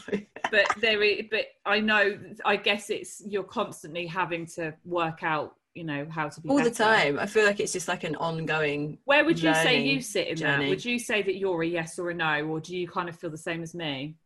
[0.51, 0.99] but there.
[1.31, 2.19] But I know.
[2.45, 6.63] I guess it's you're constantly having to work out, you know, how to be All
[6.63, 7.19] the time.
[7.19, 8.99] I feel like it's just like an ongoing.
[9.05, 10.65] Where would you say you sit in journey.
[10.65, 10.71] that?
[10.71, 13.17] Would you say that you're a yes or a no, or do you kind of
[13.17, 14.17] feel the same as me?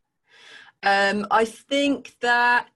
[0.82, 2.68] Um, I think that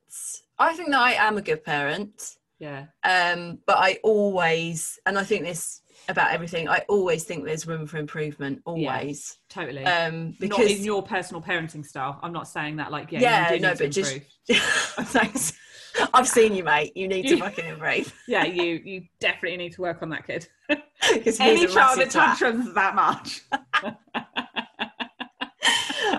[0.58, 2.36] I think that I am a good parent.
[2.58, 2.86] Yeah.
[3.04, 6.68] Um, but I always, and I think this about everything.
[6.68, 8.62] I always think there's room for improvement.
[8.64, 9.38] Always.
[9.48, 9.84] Totally.
[9.84, 12.18] Um, not in your personal parenting style.
[12.22, 15.52] I'm not saying that like yeah, Yeah, you do no, but just- thanks.
[16.14, 16.92] I've seen you, mate.
[16.96, 18.12] You need to fucking improve.
[18.28, 20.48] yeah, you you definitely need to work on that kid.
[20.68, 20.78] 'Cause
[21.24, 23.42] he's Any child that tantrums that much.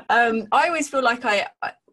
[0.10, 1.48] um, I always feel like I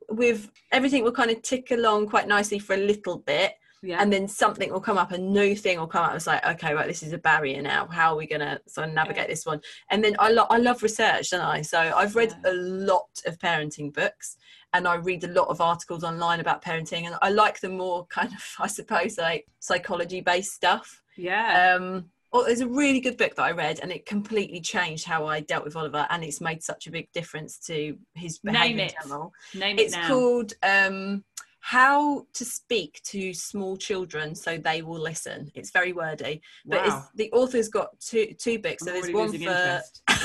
[0.08, 3.54] with everything will kind of tick along quite nicely for a little bit
[3.86, 4.00] Yeah.
[4.02, 6.74] and then something will come up a new thing will come up it's like okay
[6.74, 9.60] right this is a barrier now how are we gonna sort of navigate this one
[9.90, 12.50] and then i, lo- I love research don't i so i've read Yeah.
[12.52, 14.36] a lot of parenting books
[14.72, 18.06] and i read a lot of articles online about parenting and i like the more
[18.18, 21.74] kind of i suppose like psychology based stuff yeah.
[21.76, 25.24] um oh, there's a really good book that I read, and it completely changed how
[25.26, 28.82] I dealt with Oliver, and it's made such a big difference to his Name behaviour
[28.82, 29.58] in it.
[29.58, 30.08] Name It's it now.
[30.08, 31.24] called um,
[31.66, 36.86] "How to Speak to Small Children So They Will Listen." It's very wordy, but Wow.
[36.86, 38.84] it's, the author's got two two books.
[38.84, 39.82] So there's one for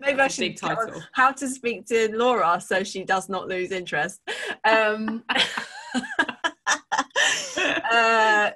[0.00, 1.02] maybe I should title.
[1.12, 4.20] how to speak to Laura so she does not lose interest.
[4.64, 5.24] Um,
[7.90, 8.50] uh,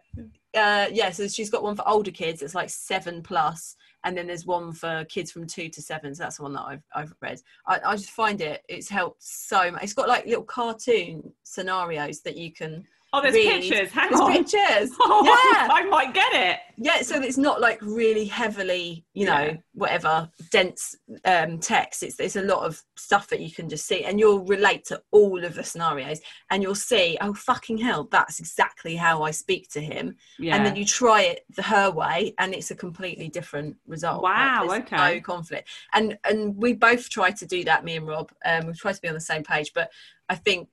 [0.56, 2.42] uh, yeah, so she's got one for older kids.
[2.42, 3.76] It's like seven plus,
[4.08, 6.14] and then there's one for kids from two to seven.
[6.14, 7.42] So that's the one that I've I've read.
[7.66, 9.82] I, I just find it it's helped so much.
[9.82, 12.86] It's got like little cartoon scenarios that you can.
[13.12, 13.62] Oh, there's read.
[13.62, 13.90] pictures.
[13.90, 14.32] Hang There's on.
[14.32, 14.90] pictures.
[15.00, 16.58] Oh, yeah, I might get it.
[16.76, 17.00] yeah.
[17.00, 19.56] So it's not like really heavily, you know, Yeah.
[19.72, 20.94] whatever dense
[21.24, 22.02] um, text.
[22.02, 25.02] It's it's a lot of stuff that you can just see, and you'll relate to
[25.10, 29.70] all of the scenarios, and you'll see, oh fucking hell, that's exactly how I speak
[29.70, 30.56] to him Yeah.
[30.56, 34.66] and then you try it the her way and it's a completely different result Wow,
[34.68, 34.96] there's okay.
[35.14, 38.72] no conflict and and we both try to do that me and rob um we
[38.74, 39.90] try to be on the same page but
[40.28, 40.68] i think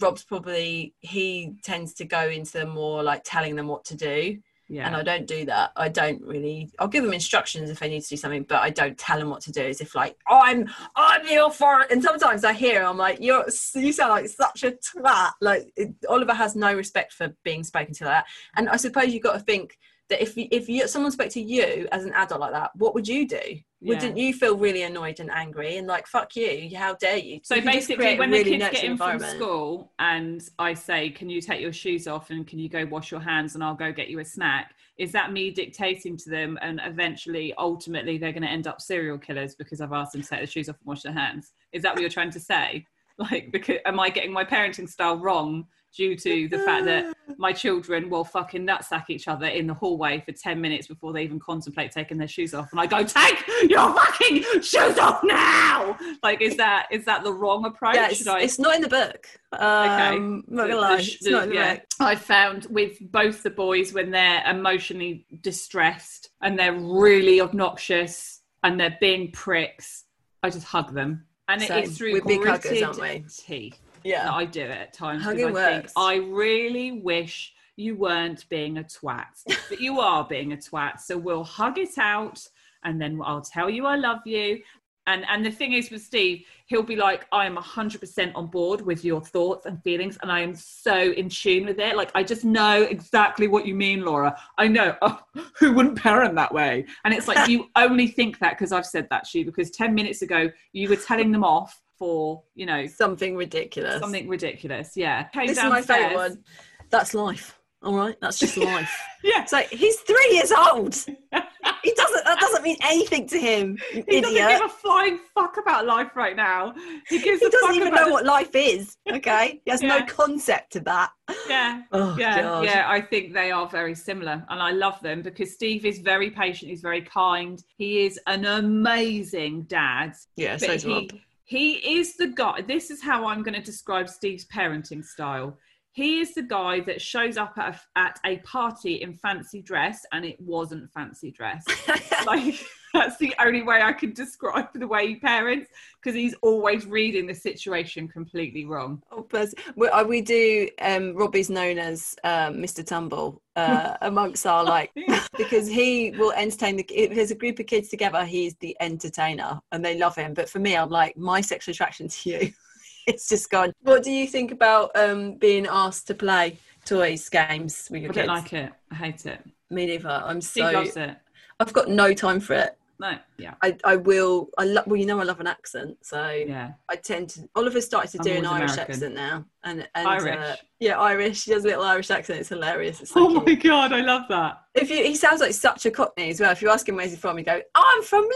[0.00, 4.38] rob's probably he tends to go into the more like telling them what to do.
[4.68, 4.84] Yeah.
[4.88, 5.70] and i don't do that.
[5.76, 8.68] I don't really i'll give them instructions if they need to do something but i
[8.68, 11.92] don't tell them what to do as if like i'm i'm the authority.
[11.92, 13.46] And sometimes i hear i'm like you're
[13.76, 15.30] you sound like such a twat.
[15.40, 18.26] Like it, oliver has no respect for being spoken to like that.
[18.56, 21.40] And i suppose you've got to think that if you, if you, someone spoke to
[21.40, 23.36] you as an adult like that what would you do
[23.80, 23.94] Yeah.
[23.94, 27.56] wouldn't you feel really annoyed and angry and like fuck you how dare you So
[27.56, 31.40] You basically, when really the kids get in from school and I say, "Can you
[31.40, 34.08] take your shoes off and can you go wash your hands and I'll go get
[34.08, 38.48] you a snack?" Is that me dictating to them, and eventually, ultimately, they're going to
[38.48, 41.02] end up serial killers because I've asked them to take their shoes off and wash
[41.02, 41.52] their hands?
[41.72, 42.86] Is that what you're trying to say?
[43.18, 47.52] Like, because am I getting my parenting style wrong due to the fact that my
[47.52, 51.38] children will fucking nutsack each other in the hallway for 10 minutes before they even
[51.40, 56.40] contemplate taking their shoes off and I go take your fucking shoes off now like
[56.40, 59.26] is that is that the wrong approach yeah it's, I- it's not in the book
[59.54, 59.62] Okay.
[59.62, 61.78] um, not The- gonna lie, sh- the- not the yeah.
[62.00, 68.78] I found with both the boys when they're emotionally distressed and they're really obnoxious and
[68.78, 70.04] they're being pricks,
[70.42, 71.24] I just hug them.
[71.48, 71.88] And it Same.
[71.90, 73.24] through big huggers, aren't we?
[73.28, 75.92] teeth yeah I do it at times because I think works.
[75.96, 79.26] I really wish you weren't being a twat,
[79.68, 81.00] but you are being a twat.
[81.00, 82.46] So we'll hug it out,
[82.84, 84.60] and then I'll tell you I love you.
[85.08, 88.46] And and the thing is with Steve, he'll be like, I am hundred percent on
[88.48, 91.96] board with your thoughts and feelings, and I am so in tune with it.
[91.96, 94.36] Like I just know exactly what you mean, Laura.
[94.58, 95.20] I know oh,
[95.58, 99.06] who wouldn't parent that way, and it's like you only think that because I've said
[99.10, 99.44] that to you.
[99.44, 104.28] Because ten minutes ago you were telling them off for you know something ridiculous something
[104.28, 104.92] ridiculous.
[104.96, 105.24] Yeah.
[105.24, 106.42] Came this is my favorite one
[106.90, 108.90] that's life all right that's just life
[109.22, 109.44] Yeah.
[109.44, 110.94] so he's three years old
[111.82, 115.84] he doesn't that doesn't mean anything to him He doesn't give a flying fuck about
[115.86, 116.74] life right now.
[117.08, 119.70] He gives he a fuck doesn't even about know the- what life is okay he
[119.70, 121.10] has no concept of that
[121.48, 121.82] Yeah.
[121.92, 122.64] oh yeah, God.
[122.64, 126.30] yeah, I think they are very similar, and I love them because Steve is very
[126.30, 126.70] patient.
[126.70, 127.62] He's very kind.
[127.76, 130.14] He is an amazing dad.
[130.36, 131.10] yeah so he.
[131.46, 132.60] He is the guy.
[132.62, 135.56] This is how I'm going to describe Steve's parenting style.
[135.92, 140.04] He is the guy that shows up at a, at a party in fancy dress,
[140.12, 141.64] and it wasn't fancy dress.
[142.26, 142.60] like
[142.96, 147.26] that's the only way I can describe the way he parents because he's always reading
[147.26, 149.02] the situation completely wrong.
[149.10, 149.54] Oh, bless.
[149.76, 150.68] we, uh, we do.
[150.80, 152.84] Um, Robbie's known as um, Mr.
[152.84, 154.92] Tumble uh, amongst our like
[155.36, 156.86] because he will entertain the.
[156.90, 160.34] If there's a group of kids together, he's the entertainer, and they love him.
[160.34, 162.52] But for me, I'm like my sexual attraction to you.
[163.06, 163.72] it's just gone.
[163.82, 168.14] What do you think about um, being asked to play toys games with your I
[168.14, 168.72] your don't like it.
[168.90, 169.40] I hate it.
[169.70, 170.08] Me neither.
[170.08, 170.72] I'm Steve so.
[170.72, 171.16] loves it.
[171.58, 172.78] I've got no time for it.
[172.98, 174.48] No, yeah, I, I will.
[174.56, 174.86] I love.
[174.86, 176.72] Well, you know, I love an accent, so yeah.
[176.88, 177.48] I tend to.
[177.54, 178.94] Oliver started to I'm do an Irish American.
[178.94, 180.38] accent now, and, and Irish?
[180.38, 181.44] Uh, yeah, Irish.
[181.44, 182.40] He does a little Irish accent.
[182.40, 183.02] It's hilarious.
[183.02, 184.62] It's so Oh my god, I love that.
[184.74, 186.52] If you, he sounds like such a Cockney as well.
[186.52, 188.26] If you ask him where's he from, he go, "I'm from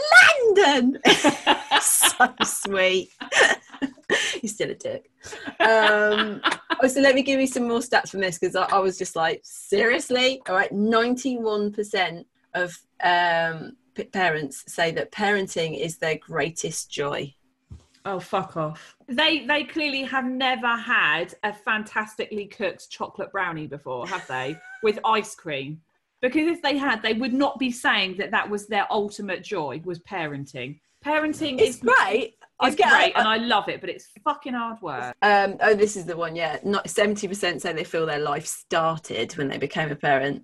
[0.55, 0.99] London."
[1.81, 3.09] so sweet.
[4.41, 5.09] He's still a dick.
[5.59, 6.41] Um,
[6.81, 8.97] oh, so let me give you some more stats from this because I, I was
[8.97, 10.41] just like, seriously?
[10.47, 13.75] All right, ninety-one percent of um, p-
[14.11, 17.33] parents say that parenting is their greatest joy.
[18.03, 18.95] Oh fuck off.
[19.07, 24.57] They they clearly have never had a fantastically cooked chocolate brownie before, have they?
[24.83, 25.81] With ice cream.
[26.21, 29.81] Because if they had, they would not be saying that that was their ultimate joy
[29.85, 30.79] was parenting.
[31.03, 32.35] Parenting It's is great.
[32.59, 33.17] I It's get great it.
[33.17, 35.15] and I love it, but it's fucking hard work.
[35.23, 36.35] Um, oh, this is the one.
[36.35, 40.43] Yeah, not seventy percent say they feel their life started when they became a parent.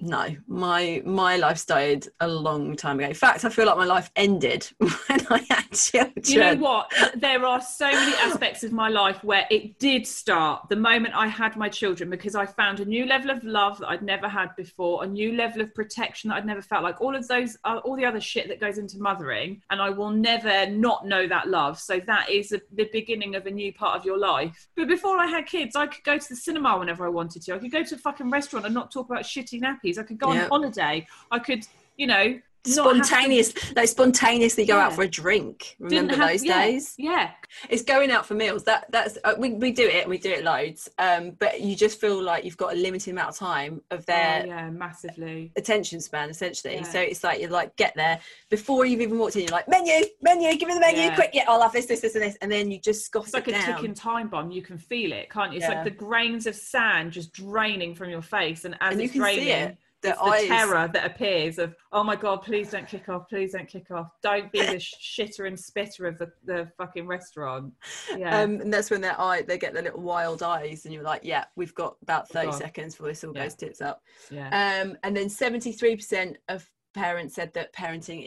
[0.00, 3.08] No, my my life started a long time ago.
[3.08, 6.22] In fact, I feel like my life ended when I had children.
[6.24, 6.92] You know what?
[7.16, 11.26] There are so many aspects of my life where it did start the moment I
[11.26, 14.54] had my children because I found a new level of love that I'd never had
[14.56, 16.82] before, a new level of protection that I'd never felt.
[16.82, 19.90] Like all of those, uh, all the other shit that goes into mothering, and I
[19.90, 21.78] will never not know that love.
[21.78, 24.68] So that is a, the beginning of a new part of your life.
[24.76, 27.54] But before I had kids, I could go to the cinema whenever I wanted to.
[27.54, 29.89] I could go to a fucking restaurant and not talk about shitty nappies.
[29.98, 30.44] I could go Yeah.
[30.44, 31.06] on holiday.
[31.30, 32.40] I could, you know.
[32.66, 36.94] Have to- spontaneous they spontaneously go out for a drink remember have- those yeah, days
[36.98, 37.30] Yeah.
[37.68, 40.44] it's going out for meals that that's uh, we, we do it we do it
[40.44, 44.04] loads um but you just feel like you've got a limited amount of time of
[44.06, 45.52] their Oh, yeah, massively.
[45.56, 46.82] attention span essentially Yeah.
[46.82, 48.20] so it's like you're like get there
[48.50, 51.14] before you've even walked in you're like menu menu give me the menu Yeah.
[51.14, 53.34] quick yeah i'll have this this this and this and then you just scoff It's
[53.34, 54.50] like it a down ticking time bomb.
[54.50, 55.58] You can feel it, can't you?
[55.58, 55.74] It's Yeah.
[55.76, 59.12] like the grains of sand just draining from your face, and as and you it's
[59.12, 62.88] can draining, see it the the terror that appears of, oh my god, please don't
[62.88, 66.70] kick off, please don't kick off, don't be the shitter and spitter of the, the
[66.78, 67.72] fucking restaurant.
[68.16, 71.02] Yeah, um, and that's when their eye they get their little wild eyes and you're
[71.02, 72.58] like yeah we've got about 30 God.
[72.58, 73.44] seconds before this all Yeah.
[73.44, 74.82] goes tits up yeah.
[74.82, 78.26] um and then 73% of parents said that parenting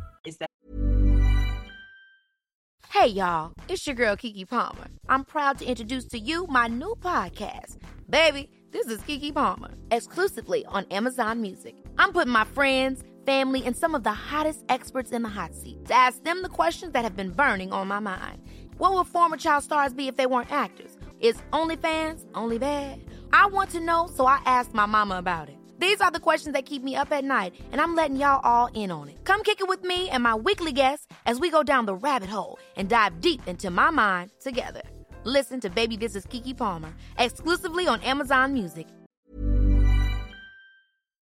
[2.91, 4.87] Hey y'all, it's your girl Keke Palmer.
[5.07, 7.77] I'm proud to introduce to you my new podcast.
[8.09, 11.73] Baby, this is Keke Palmer, exclusively on Amazon Music.
[11.97, 15.85] I'm putting my friends, family, and some of the hottest experts in the hot seat
[15.85, 18.41] to ask them the questions that have been burning on my mind.
[18.77, 20.97] What would former child stars be if they weren't actors?
[21.21, 22.99] Is OnlyFans only bad?
[23.31, 25.60] I want to know, so I asked my mama about it.
[25.81, 28.67] These are the questions that keep me up at night, and I'm letting y'all all
[28.75, 29.17] in on it.
[29.23, 32.29] Come kick it with me and my weekly guests as we go down the rabbit
[32.29, 34.83] hole and dive deep into my mind together.
[35.23, 38.85] Listen to Baby This is Keke Palmer exclusively on Amazon Music.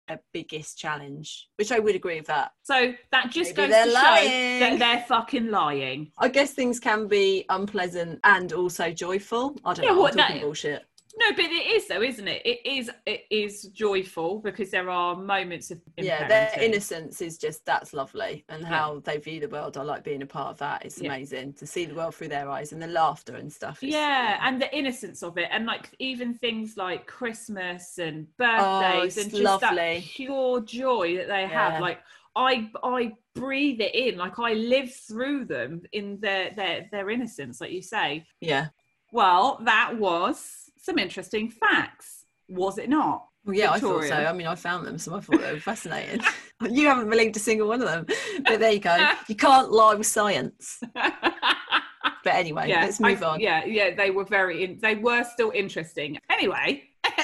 [0.09, 3.85] a biggest challenge which i would agree with that So that just Maybe goes they're
[3.85, 4.59] to lying.
[4.59, 6.11] show that they're fucking lying.
[6.17, 10.17] i guess things can be unpleasant and also joyful i don't Yeah, know what i'm
[10.17, 12.41] talking that- bullshit No, but it is though, isn't it?
[12.45, 12.89] It is.
[13.05, 18.43] It is joyful because there are moments of yeah their innocence is just that's lovely
[18.49, 18.69] and Yeah.
[18.69, 21.09] how they view the world i like being a part of that it's Yeah.
[21.09, 24.61] amazing to see the world through their eyes and the laughter and stuff Yeah, and
[24.61, 29.59] the innocence of it, and like even things like Christmas and birthdays, Oh, and just
[29.59, 31.69] that pure joy that they Yeah.
[31.69, 31.79] have.
[31.79, 31.99] Like
[32.35, 34.17] I, I breathe it in.
[34.17, 38.25] Like I live through them in their their their innocence, like you say.
[38.41, 38.69] yeah
[39.11, 43.25] Well, that was some interesting facts, was it not?
[43.45, 45.59] well yeah i thought so i mean i found them so i thought they were
[45.59, 46.21] fascinating
[46.71, 48.05] you haven't believed a single one of them
[48.45, 48.95] but there you go
[49.27, 54.23] you can't lie with science but anyway let's I- move on Yeah, yeah, they were
[54.23, 54.63] very.
[54.63, 56.17] In, they were still interesting.
[56.29, 56.83] Anyway,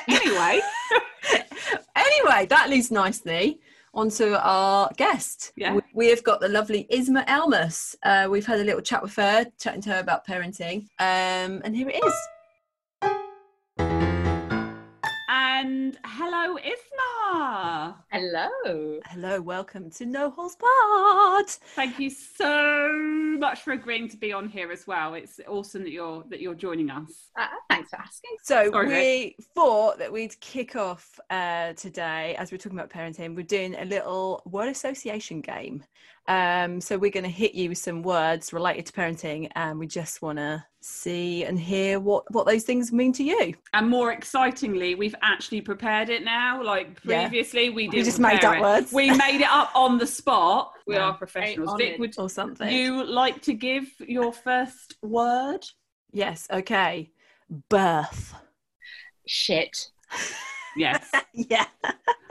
[0.10, 0.60] anyway,
[1.96, 3.60] anyway, that leads nicely
[3.94, 5.52] onto our guest.
[5.56, 5.76] Yeah.
[5.76, 7.96] We, we have got the lovely Isma Almas.
[8.04, 10.84] Uh, we've had a little chat with her, chatting to her about parenting.
[11.00, 12.14] Um, and here it is.
[15.60, 17.96] And hello, Isma.
[18.14, 19.00] Hello.
[19.08, 21.50] Hello, welcome to No Holes Barred.
[21.50, 22.90] Thank you so
[23.38, 25.16] much for agreeing to be on here as well.
[25.16, 27.30] It's awesome that you're that you're joining us.
[27.38, 28.38] Uh, thanks for asking.
[28.42, 33.36] So Sorry, we thought that we'd kick off uh, today, as we're talking about parenting,
[33.36, 35.84] we're doing a little word association game.
[36.30, 39.88] Um, so we're going to hit you with some words related to parenting, and we
[39.88, 43.56] just want to see and hear what what those things mean to you.
[43.74, 46.64] And more excitingly, we've actually prepared it now.
[46.64, 48.62] Like previously, we We didn't just made up it.
[48.62, 48.94] words.
[48.94, 50.72] We made it up on the spot.
[50.88, 51.06] We Yeah.
[51.10, 51.76] are professionals.
[51.78, 52.72] Vic, would or something.
[52.72, 55.66] you like to give your first word?
[56.12, 56.48] Yes.
[56.52, 57.12] Okay.
[57.70, 58.34] Birth.
[59.28, 59.88] Shit.
[60.80, 61.66] Yes, yeah.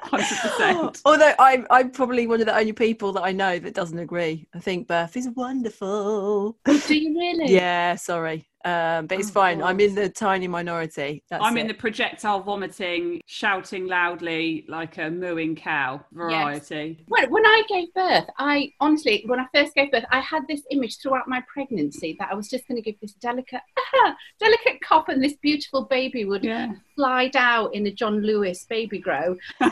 [0.01, 1.03] hundred percent.
[1.05, 4.49] Although I'm, I'm probably one of the only people that I know that doesn't agree.
[4.55, 6.57] I think birth is wonderful.
[6.67, 7.53] Oh, do you really?
[7.59, 8.49] Yeah, sorry.
[8.65, 9.63] Um, but it's Oh, fine.
[9.63, 11.23] I'm in the tiny minority.
[11.31, 17.05] That's I'm in the projectile vomiting, shouting loudly like a mooing cow variety.
[17.07, 20.63] When, when I gave birth, I honestly, when I first gave birth, I had this
[20.73, 23.61] image throughout my pregnancy that I was just going to give this delicate,
[24.41, 26.73] delicate cough, and this beautiful baby would Yeah.
[26.97, 29.37] slide out in a John Lewis baby grow.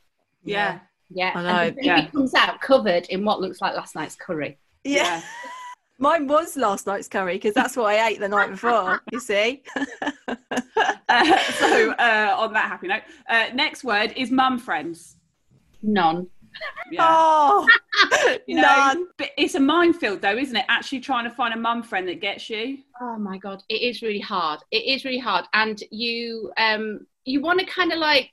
[0.45, 0.73] Yeah.
[0.75, 0.79] Yeah,
[1.17, 2.07] I and know, the baby yeah.
[2.09, 4.59] comes out covered in what looks like last night's curry.
[4.85, 5.23] yeah.
[5.99, 9.03] Mine was last night's curry because that's what I ate the night before.
[9.13, 9.63] You see?
[10.27, 10.35] Uh,
[11.59, 15.17] so uh, on that happy note, uh, next word is mum friends.
[15.83, 16.27] None.
[16.91, 17.07] Yeah.
[17.07, 17.69] Oh,
[18.47, 19.09] You know, none.
[19.19, 20.65] But it's a minefield though, isn't it?
[20.69, 22.79] Actually trying to find a mum friend that gets you.
[23.01, 24.61] Oh my god, it is really hard.
[24.71, 28.31] It is really hard, and you um you want to kind of like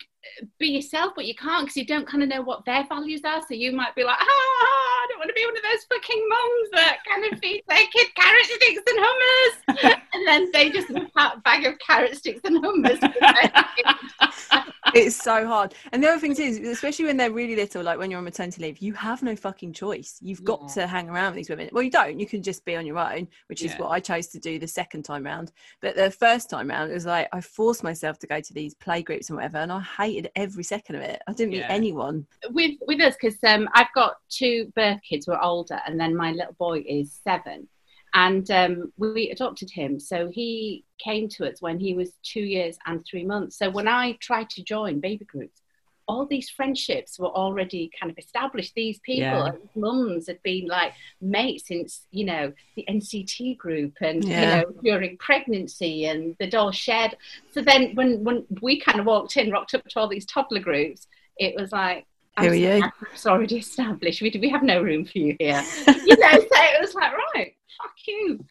[0.59, 3.41] be yourself, but you can't because you don't kind of know what their values are.
[3.41, 6.28] So you might be like, ah, I don't want to be one of those fucking
[6.30, 10.88] mums that kind of feeds their kid carrot sticks and hummus, and then they just
[11.16, 12.99] have a bag of carrot sticks and hummus.
[12.99, 14.74] for their kid.
[14.93, 15.76] It's so hard.
[15.91, 18.62] And the other thing is, especially when they're really little, like when you're on maternity
[18.64, 20.18] leave, you have no fucking choice.
[20.22, 20.74] You've got Yeah.
[20.84, 21.70] to hang around with these women.
[21.74, 22.20] Well, you don't.
[22.20, 23.80] You can just be on your own, which is Yeah.
[23.82, 25.51] what I chose to do the second time round.
[25.82, 28.74] But the first time round, it was like I forced myself to go to these
[28.76, 31.22] play groups and whatever, and I hated every second of it.
[31.28, 32.26] I didn't meet anyone.
[32.51, 36.31] with with us because um, I've got two birth kids were older, and then my
[36.31, 37.67] little boy is seven,
[38.13, 39.99] and um, we adopted him.
[39.99, 43.57] So he came to us when he was two years and three months.
[43.57, 45.61] So when I tried to join baby groups,
[46.09, 48.73] all these friendships were already kind of established.
[48.75, 49.51] These people, Yeah.
[49.75, 54.39] mums had been like mates since you know the NCT group, and Yeah.
[54.41, 57.17] you know during pregnancy, and they'd all shared.
[57.51, 60.61] So then when when we kind of walked in, rocked up to all these toddler
[60.61, 62.05] groups, it was like.
[62.39, 62.83] Who are you?
[63.11, 64.21] It's already established.
[64.21, 65.63] We, we have no room for you here.
[65.88, 68.45] you know, so it was like, right, fuck you.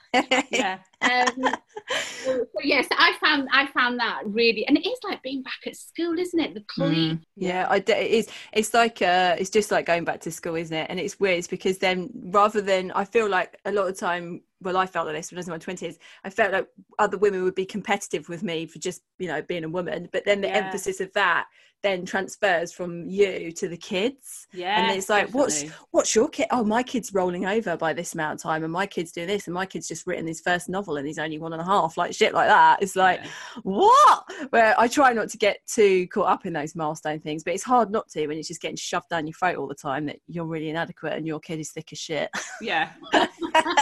[0.51, 0.78] Yeah.
[1.03, 1.53] Um,
[2.24, 5.76] so yes, I found I found that really, and it is like being back at
[5.76, 6.55] school, isn't it?
[6.55, 7.16] The clean.
[7.16, 8.28] Mm, yeah, I it is.
[8.53, 10.87] It's like uh, it's just like going back to school, isn't it?
[10.91, 14.76] And it's weird because then rather than I feel like a lot of time, well,
[14.76, 15.99] I felt like this when I was in my twenties.
[16.24, 16.68] I felt like
[16.99, 20.24] other women would be competitive with me for just you know being a woman, but
[20.24, 20.57] then the Yeah.
[20.57, 21.47] emphasis of that
[21.87, 24.49] then transfers from you to the kids.
[24.53, 24.82] Yeah.
[24.89, 25.62] and it's like, what's
[25.93, 26.47] what's your kid?
[26.51, 29.47] Oh, my kid's rolling over by this amount of time, and my kid's doing this,
[29.47, 31.97] and my kid's just written his first novel, and he's only one and a half,
[31.97, 32.82] like shit like that.
[32.82, 33.30] It's like, Yeah.
[33.62, 34.24] what?
[34.51, 37.62] Where I try not to get too caught up in those milestone things, but it's
[37.62, 40.18] hard not to when it's just getting shoved down your throat all the time that
[40.26, 42.30] you're really inadequate and your kid is thick as shit,
[42.61, 42.91] Yeah.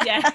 [0.05, 0.31] yeah.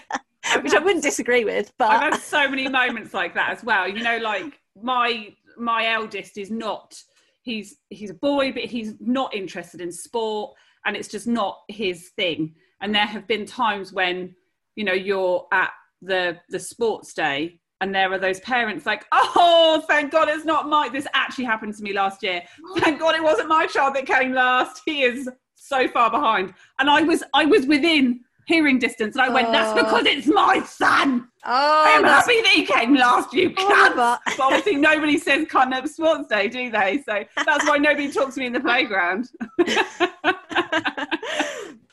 [0.61, 1.71] which I wouldn't disagree with.
[1.77, 3.87] But I've had so many moments like that as well.
[3.87, 6.99] You know, like my my eldest is not
[7.41, 12.09] he's he's a boy, but he's not interested in sport and it's just not his
[12.15, 12.55] thing.
[12.81, 14.35] And there have been times when,
[14.75, 15.71] you know, you're at
[16.01, 20.67] the the sports day and there are those parents like, oh, thank God it's not
[20.67, 22.41] my this actually happened to me last year.
[22.79, 24.81] Thank God it wasn't my child that came last.
[24.85, 26.53] He is so far behind.
[26.79, 29.83] And I was I was within hearing distance and I went, That's Oh.
[29.83, 31.27] because it's my son.
[31.45, 33.95] oh, I am that's- happy that he came last, you cunt.
[33.95, 37.03] but- But obviously, nobody says cunt at sports day, do they?
[37.05, 39.29] So that's why nobody talks to me in the playground.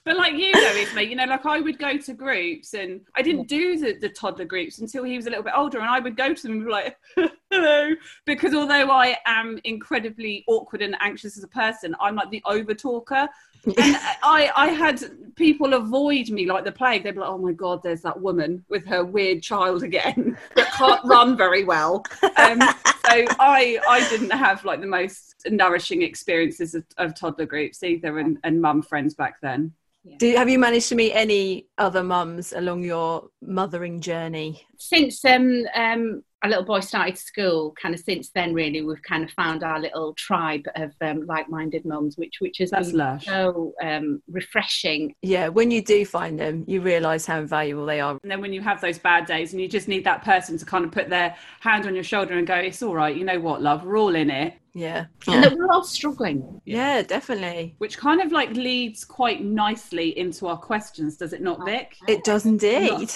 [0.07, 3.23] but like you know, Isma, you know, like I would go to groups and I
[3.23, 5.99] didn't do the, the toddler groups until he was a little bit older, and I
[5.99, 6.97] would go to them and be like,
[7.51, 7.91] hello.
[8.25, 12.73] Because although I am incredibly awkward and anxious as a person, I'm like the over
[12.73, 13.29] talker.
[13.67, 15.03] and I, I had
[15.35, 17.03] people avoid me like the plague.
[17.03, 20.71] They'd be like, "Oh my god, there's that woman with her weird child again that
[20.71, 26.77] can't run very well." Um, so I, I didn't have like the most nourishing experiences
[26.77, 29.73] of, of toddler groups either, and, and mum friends back then.
[30.19, 34.67] Do, have you managed to meet any other mums along your mothering journey?
[34.79, 39.25] Since um, um, our little boy started school, kind of since then, really, we've kind
[39.25, 43.25] of found our little tribe of um, like-minded mums, which which has That's been lush.
[43.25, 45.13] so um, refreshing.
[45.23, 48.17] Yeah, when you do find them, you realise how invaluable they are.
[48.23, 50.65] And then when you have those bad days and you just need that person to
[50.65, 53.41] kind of put their hand on your shoulder and go, "It's all right, you know
[53.41, 56.61] what, love, we're all in it." Yeah, And that we're all struggling.
[56.67, 57.75] yeah, definitely.
[57.79, 61.97] Which kind of like leads quite nicely into our questions, does it not, Vic?
[62.07, 63.11] It does indeed.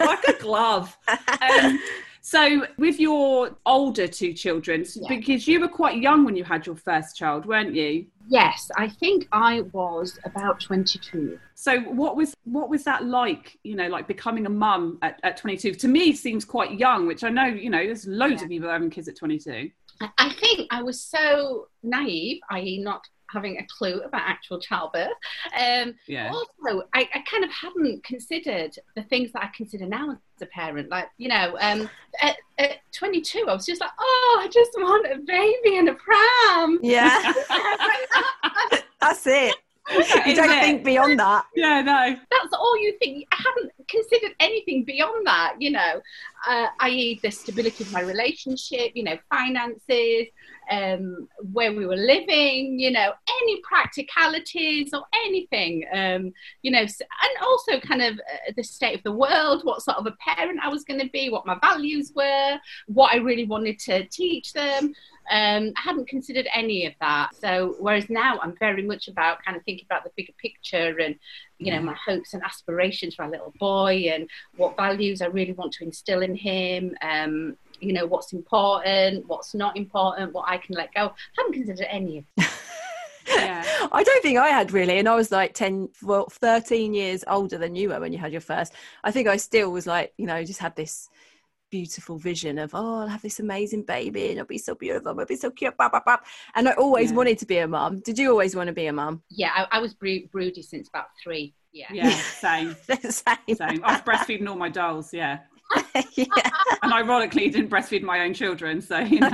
[0.00, 0.96] like a glove.
[1.42, 1.78] Um,
[2.24, 5.08] So, with your older two children, Yeah.
[5.08, 8.06] because you were quite young when you had your first child, weren't you?
[8.28, 11.38] Yes, I think I was about 22.
[11.56, 13.58] So, what was what was that like?
[13.64, 15.74] You know, like becoming a mum at, at 22.
[15.74, 17.08] To me, seems quite young.
[17.08, 18.44] Which I know, you know, there's loads Yeah.
[18.44, 19.70] of people having kids at 22.
[20.00, 23.02] I- I think I was so naive, i.e., not
[23.32, 25.10] having a clue about actual childbirth.
[25.58, 26.30] Um, Yeah.
[26.32, 30.46] Also, I, I kind of hadn't considered the things that I consider now as a
[30.46, 30.90] parent.
[30.90, 31.88] Like, you know, um,
[32.20, 35.94] at, at 22, I was just like, oh, I just want a baby and a
[35.94, 36.78] pram.
[36.82, 37.32] Yeah,
[39.00, 39.54] that's it.
[39.90, 40.60] You don't it?
[40.60, 41.44] think beyond that.
[41.56, 42.16] Yeah, no.
[42.30, 43.26] That's all you think.
[43.32, 46.00] I haven't considered anything beyond that, you know,
[46.48, 50.28] uh, i.e., the stability of my relationship, you know, finances,
[50.70, 53.12] um, where we were living, you know,
[53.42, 59.02] any practicalities or anything, um, you know, and also kind of uh, the state of
[59.02, 62.12] the world, what sort of a parent I was going to be, what my values
[62.14, 64.94] were, what I really wanted to teach them.
[65.32, 67.30] Um, I hadn't considered any of that.
[67.34, 71.16] So, whereas now I'm very much about kind of thinking about the bigger picture and,
[71.58, 75.54] you know, my hopes and aspirations for our little boy and what values I really
[75.54, 76.94] want to instill in him.
[77.00, 81.06] Um, you know, what's important, what's not important, what I can let go.
[81.06, 82.24] I haven't considered any of
[83.26, 83.64] Yeah.
[83.90, 87.56] I don't think I had really, and I was like 10, well, 13 years older
[87.56, 88.74] than you were when you had your first.
[89.02, 91.08] I think I still was like, you know, just had this
[91.76, 95.26] beautiful vision of, oh, I'll have this amazing baby and it'll be so beautiful, I'll
[95.26, 96.18] be so cute, blah, blah, blah.
[96.54, 97.16] And I always Yeah.
[97.16, 98.00] wanted to be a mum.
[98.00, 99.22] Did you always want to be a mum?
[99.30, 101.54] Yeah, I, I was bro- broody since about three.
[101.72, 101.86] Yeah.
[101.90, 102.76] Yeah, same.
[103.10, 103.56] Same.
[103.56, 103.80] Same.
[103.82, 105.38] I was breastfeeding all my dolls, yeah.
[106.14, 106.26] yeah.
[106.82, 109.28] And ironically, didn't breastfeed my own children, so you know,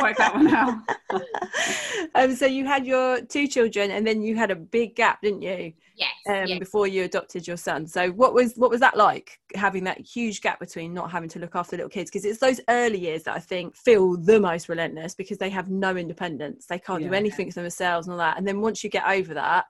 [0.00, 0.78] work that one out.
[2.14, 5.42] um, so you had your two children, and then you had a big gap, didn't
[5.42, 6.10] you, Yes.
[6.28, 6.58] um, yes.
[6.58, 7.86] before you adopted your son?
[7.86, 11.38] So what was what was that like, having that huge gap between not having to
[11.38, 12.10] look after little kids?
[12.10, 15.70] Because it's those early years that I think feel the most relentless because they have
[15.70, 17.16] no independence, they can't do Yeah.
[17.16, 18.38] anything for themselves and all that.
[18.38, 19.66] And then once you get over that,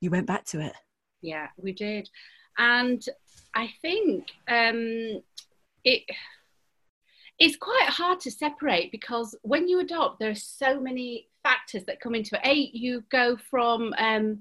[0.00, 0.74] you went back to it.
[1.22, 2.08] Yeah, we did.
[2.58, 3.04] And
[3.54, 5.22] I think um,
[5.86, 6.02] it
[7.38, 12.00] it's quite hard to separate because when you adopt, there are so many factors that
[12.00, 12.46] come into it.
[12.46, 14.40] A, you go from um,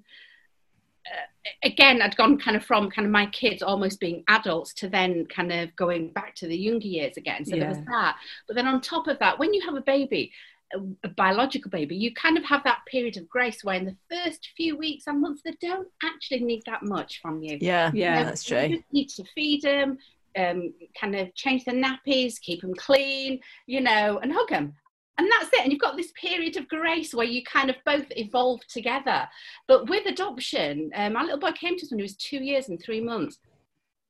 [1.05, 4.87] uh, again, I'd gone kind of from kind of my kids almost being adults to
[4.89, 7.45] then kind of going back to the younger years again.
[7.45, 8.15] So there was that.
[8.47, 10.31] But then on top of that, when you have a baby,
[10.73, 13.95] a, a biological baby, you kind of have that period of grace where in the
[14.09, 17.57] first few weeks and months, they don't actually need that much from you.
[17.61, 18.23] Yeah, Yeah.
[18.23, 18.61] that's true.
[18.61, 19.99] You just need to feed them,
[20.37, 24.73] um, kind of change their nappies, keep them clean, you know, and hug them.
[25.17, 25.61] And that's it.
[25.61, 29.27] And you've got this period of grace where you kind of both evolve together.
[29.67, 32.67] But with adoption, um, my little boy came to us when he was two years
[32.67, 33.39] and three months.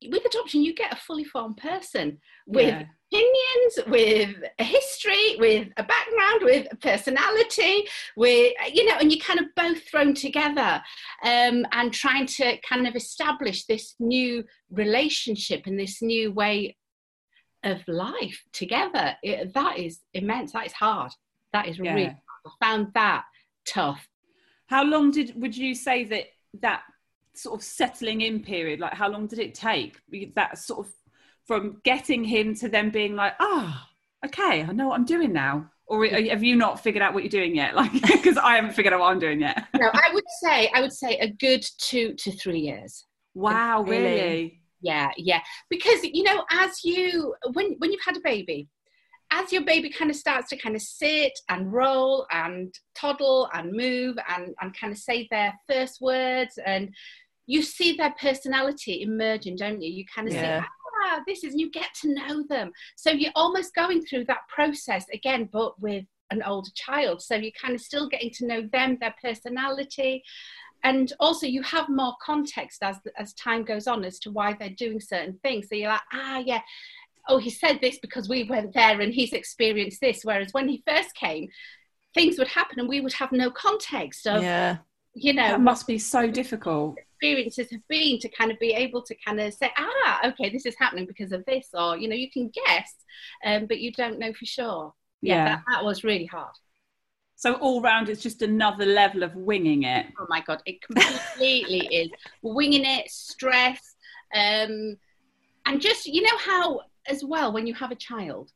[0.08, 2.84] With adoption, you get a fully formed person with Yeah.
[3.12, 9.24] opinions, with a history, with a background, with a personality, with you know, and you're
[9.24, 10.82] kind of both thrown together,
[11.22, 16.76] um, and trying to kind of establish this new relationship and this new way
[17.64, 19.16] of life together.
[19.22, 20.52] It, that is immense.
[20.52, 21.12] That is hard.
[21.52, 22.04] That is really.
[22.04, 22.16] Hard.
[22.46, 23.24] I found that
[23.66, 24.06] tough.
[24.66, 26.26] How long did would you say that
[26.60, 26.82] that
[27.38, 28.80] sort of settling in period?
[28.80, 29.98] Like, how long did it take?
[30.34, 30.92] That sort of
[31.46, 33.88] from getting him to then being like, ah,
[34.24, 35.70] okay, I know what I'm doing now.
[35.88, 37.74] Or have you not figured out what you're doing yet?
[37.76, 39.66] Like, because I haven't figured out what I'm doing yet.
[39.78, 43.04] No, I would say I would say a good two to three years.
[43.34, 44.02] Wow, Really?
[44.04, 44.60] really?
[44.82, 48.68] yeah yeah because you know as you when when you've had a baby
[49.30, 53.72] as your baby kind of starts to kind of sit and roll and toddle and
[53.72, 56.94] move and and kind of say their first words and
[57.46, 59.90] you see their personality emerging don't you?
[59.90, 60.60] You kind of Yeah.
[60.60, 60.66] say
[61.04, 62.72] ah this is and you get to know them.
[62.96, 67.22] So you're almost going through that process again but with an older child.
[67.22, 70.24] So you're kind of still getting to know them their personality
[70.82, 74.70] and also you have more context as as time goes on as to why they're
[74.70, 75.68] doing certain things.
[75.68, 76.62] So you're like ah yeah.
[77.28, 80.20] Oh he said this because we went there and he's experienced this.
[80.24, 81.48] Whereas when he first came
[82.14, 84.78] things would happen and we would have no context of Yeah.
[85.18, 86.98] You know That must be so difficult.
[86.98, 90.66] experiences have been to kind of be able to kind of say ah okay this
[90.66, 92.90] is happening because of this or you know you can guess
[93.46, 94.92] um, but you don't know for sure
[95.22, 95.44] yeah, Yeah.
[95.46, 96.54] That, that was really hard
[97.36, 100.06] So all round, it's just another level of winging it.
[100.20, 102.10] oh my god it completely is
[102.42, 103.80] winging it stress
[104.34, 104.96] um
[105.66, 108.50] and just you know how as well when you have a child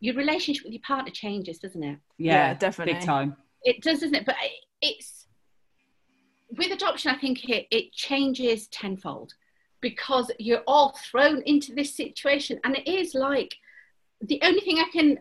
[0.00, 2.94] your relationship with your partner changes doesn't it Yeah, Yeah, definitely.
[2.94, 3.36] Big time.
[3.64, 4.36] it does doesn't it but
[4.82, 5.15] it's
[6.56, 9.32] with adoption i think it, it changes tenfold
[9.80, 13.56] because you're all thrown into this situation and it is like
[14.20, 15.18] the only thing I can,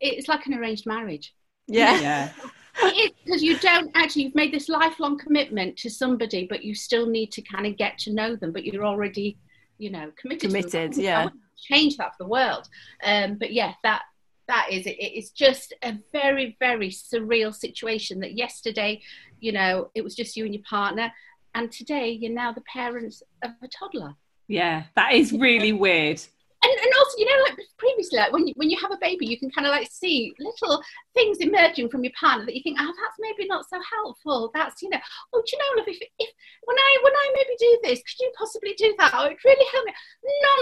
[0.00, 1.34] it's like an arranged marriage.
[1.66, 2.00] Yeah.
[2.00, 2.32] Yeah.
[2.80, 6.74] It is because you don't actually, you've made this lifelong commitment to somebody, but you
[6.74, 9.36] still need to kind of get to know them, but you're already,
[9.78, 10.48] you know, committed.
[10.48, 11.28] Committed, I yeah.
[11.56, 12.68] Change that for the world.
[13.02, 14.02] Um, but yeah, that
[14.46, 14.96] that is it.
[14.98, 19.02] It's just a very, very surreal situation that yesterday,
[19.40, 21.12] you know, it was just you and your partner,
[21.54, 24.14] and today you're now the parents of a toddler.
[24.48, 24.84] Yeah.
[24.96, 26.20] That is really weird.
[26.62, 29.26] And, and also you know like previously like when you, when you have a baby
[29.26, 30.82] you can kind of like see little
[31.14, 34.50] things emerging from your partner that you think oh that's maybe not so helpful.
[34.54, 34.98] That's you know
[35.32, 36.30] oh do you know love if, if
[36.64, 39.12] when i when i maybe do this could you possibly do that?
[39.14, 39.92] Oh it really help me.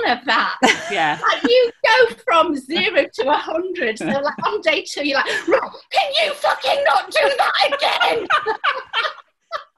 [0.05, 0.57] None of that.
[0.91, 1.19] Yeah.
[1.21, 3.99] like you go from zero to a hundred.
[3.99, 8.27] So like on day two you're like right can you fucking not do that again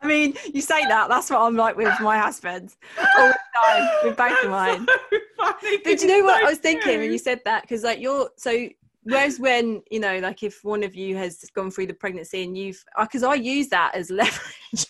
[0.01, 2.74] I mean, you say that, that's what I'm like with my husband
[3.18, 4.86] all the time, with both of mine.
[4.86, 7.62] So funny, But do you know what so I was thinking when you said that?
[7.62, 8.68] Because like you're so.
[9.05, 12.59] Whereas when you know, like if one of you has gone through the pregnancy and
[12.59, 14.86] you've, uh, because I use that as leverage.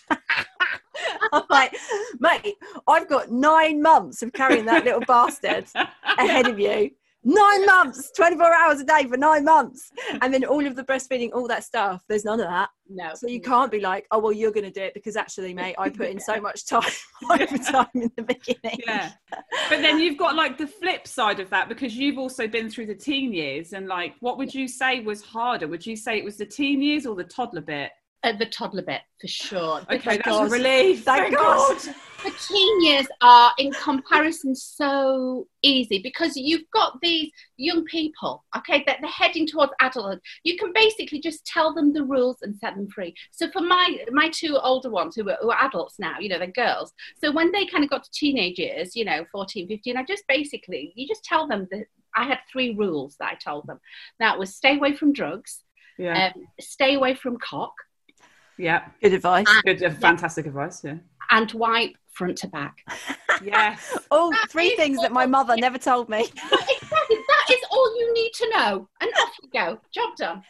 [1.31, 1.75] I'm like,
[2.19, 2.55] mate,
[2.87, 5.65] I've got nine months of carrying that little bastard
[6.17, 6.91] ahead of you.
[7.23, 9.91] Nine months, 24 hours a day for nine months.
[10.21, 12.69] And then all of the breastfeeding, all that stuff, there's none of that.
[12.89, 15.53] no So you can't be like, oh, well, you're going to do it because actually,
[15.53, 16.89] mate, I put in so much time
[17.29, 18.79] overtime in the beginning.
[18.87, 19.11] yeah
[19.69, 22.87] but then you've got like the flip side of that because you've also been through
[22.87, 26.23] the teen years and like what would you say was harder would you say it
[26.23, 27.91] was the teen years or the toddler bit
[28.23, 29.81] uh, the toddler bit for sure.
[29.91, 31.03] Okay that's a relief.
[31.03, 31.77] Thank God.
[32.23, 38.83] the teen years are in comparison so easy because you've got these young people okay
[38.85, 40.19] that they're heading towards adulthood.
[40.43, 43.13] You can basically just tell them the rules and set them free.
[43.31, 46.39] So for my my two older ones who are, who are adults now you know
[46.39, 46.91] they're girls.
[47.23, 50.23] So when they kind of got to teenage years you know 14 15 i just
[50.27, 53.79] basically you just tell them that i had three rules that i told them.
[54.19, 55.63] That was stay away from drugs
[55.99, 56.31] yeah.
[56.35, 57.73] um, stay away from cock
[58.59, 59.47] yeah Good advice.
[59.65, 60.97] good uh, fantastic advice yeah
[61.31, 62.77] and wipe front to back
[63.43, 66.19] yes All That three is things that my all- mother never told me.
[66.81, 68.89] Exactly, that is all you need to know.
[69.01, 69.79] And off you go.
[69.91, 70.43] Job done.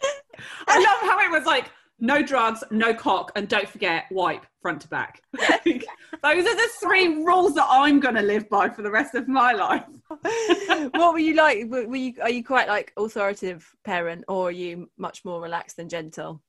[0.68, 4.80] i love how it was like no drugs no cock and don't forget wipe front
[4.82, 8.90] to back those are the three rules that i'm going to live by for the
[8.90, 9.84] rest of my life
[10.94, 11.66] what were you like?
[11.70, 15.78] Were were you are you quite like authoritative parent, or are you much more relaxed
[15.78, 16.42] and gentle?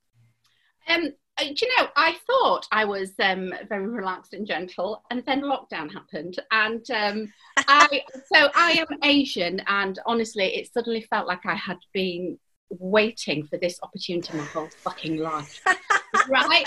[0.88, 1.12] Um, do
[1.42, 6.38] you know, I thought I was um, very relaxed and gentle, and then lockdown happened,
[6.50, 11.78] and um, I so I am Asian, and honestly, it suddenly felt like I had
[11.92, 12.38] been
[12.70, 15.62] waiting for this opportunity my whole fucking life.
[16.28, 16.66] right?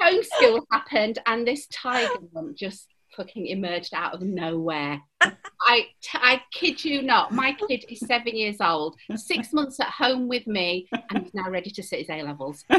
[0.00, 5.00] Homeschool happened, and this tiger lump just fucking emerged out of nowhere.
[5.20, 9.88] I, t- I kid you not, my kid is seven years old, six months at
[9.88, 12.64] home with me, and he's now ready to sit his A levels.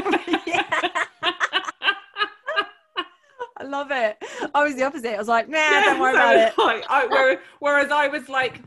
[3.56, 4.16] I love it.
[4.54, 5.14] I was the opposite.
[5.14, 6.54] I was like, nah, Yeah, don't worry so about it.
[6.58, 8.60] like, I- where- whereas I was like,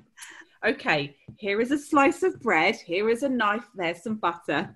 [0.65, 4.73] okay, here is a slice of bread, here is a knife, there's some butter.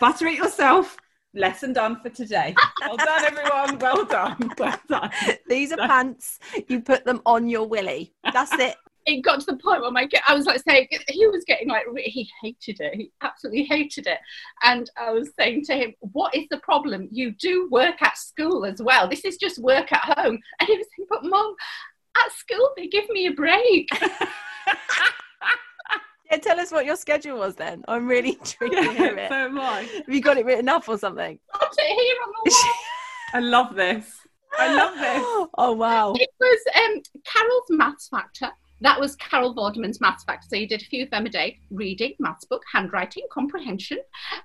[0.00, 0.96] Butter it yourself.
[1.34, 2.54] Lesson done for today.
[2.80, 3.78] Well done, everyone.
[3.78, 4.50] Well done.
[4.58, 5.10] Well done.
[5.48, 6.38] These are pants.
[6.68, 8.14] You put them on your willy.
[8.32, 8.76] That's it.
[9.06, 11.84] It got to the point where my I was like saying, he was getting like,
[11.94, 12.94] he hated it.
[12.94, 14.16] He absolutely hated it.
[14.62, 17.10] And I was saying to him, what is the problem?
[17.12, 19.06] You do work at school as well.
[19.06, 20.38] This is just work at home.
[20.58, 21.54] And he was saying, but mom,
[22.16, 23.90] at school, they give me a break.
[26.30, 27.84] Yeah, tell us what your schedule was then.
[27.88, 29.28] I'm really intrigued to hear it.
[29.28, 29.82] so am I.
[29.82, 31.38] Have you got it written up or something?
[31.60, 32.74] Got it here on the wall.
[33.34, 34.16] I love this.
[34.58, 35.48] I love this.
[35.58, 36.14] oh wow.
[36.16, 38.50] It was um, Carol's Maths Factor.
[38.80, 40.46] That was Carol Vorderman's Maths Factor.
[40.48, 43.98] So you did a few of them a day reading, maths book, handwriting, comprehension,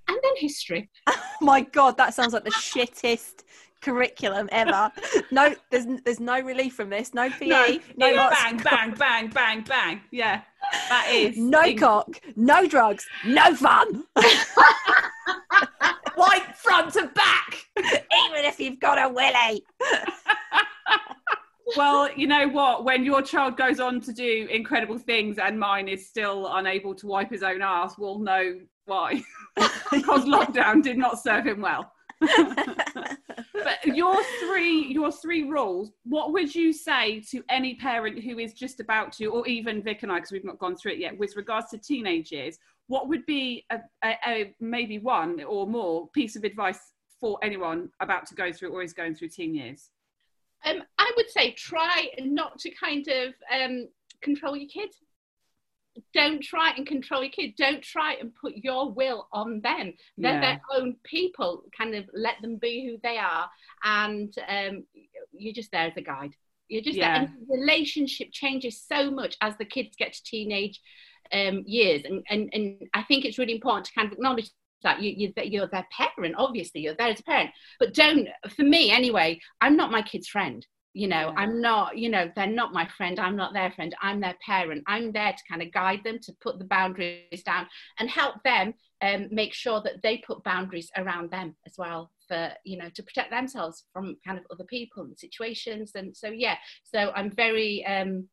[0.07, 0.89] and then history.
[1.07, 3.43] Oh my god, that sounds like the shittest
[3.81, 4.91] curriculum ever.
[5.31, 7.13] No, there's there's no relief from this.
[7.13, 7.47] No PE.
[7.47, 10.01] No, No, bang, bang, bang, bang, bang.
[10.11, 10.41] Yeah,
[10.89, 11.37] that is.
[11.37, 14.03] no in- cock, no drugs, no fun.
[16.15, 17.65] White front to back.
[17.77, 19.63] Even if you've got a willy.
[21.77, 22.83] Well, you know what?
[22.83, 27.05] When your child goes on to do incredible things and mine is still unable to
[27.07, 29.21] wipe his own ass, we'll know why.
[29.91, 31.91] because lockdown did not serve him well.
[33.53, 38.53] but your three your three rules what would you say to any parent who is
[38.53, 41.17] just about to or even vic and i because we've not gone through it yet
[41.17, 42.57] with regards to teenage years
[42.87, 47.89] what would be a, a, a maybe one or more piece of advice for anyone
[48.01, 49.91] about to go through or is going through teen years
[50.65, 53.87] Um, I would say try not to kind of um,
[54.21, 54.89] control your kid.
[56.13, 57.55] Don't try and control your kid.
[57.57, 59.93] Don't try and put your will on them.
[60.17, 60.41] They're Yeah.
[60.41, 61.63] their own people.
[61.77, 63.49] Kind of let them be who they are,
[63.83, 64.85] and um,
[65.33, 66.33] you're just there as a guide.
[66.67, 67.19] You're just Yeah.
[67.19, 67.29] there.
[67.29, 70.79] And the relationship changes so much as the kids get to teenage
[71.31, 74.49] um, years, and, and and I think it's really important to kind of acknowledge
[74.81, 76.35] that you, you, you're their parent.
[76.37, 78.27] Obviously, you're there as a parent, but don't.
[78.55, 80.65] For me, anyway, I'm not my kid's friend.
[80.93, 81.33] You know, Yeah.
[81.37, 81.97] I'm not.
[81.97, 83.19] You know, they're not my friend.
[83.19, 83.95] I'm not their friend.
[84.01, 84.83] I'm their parent.
[84.87, 87.67] I'm there to kind of guide them to put the boundaries down
[87.99, 92.51] and help them um, make sure that they put boundaries around them as well for
[92.63, 96.55] you know to protect themselves from kind of other people and situations and so yeah
[96.83, 98.27] so i'm very um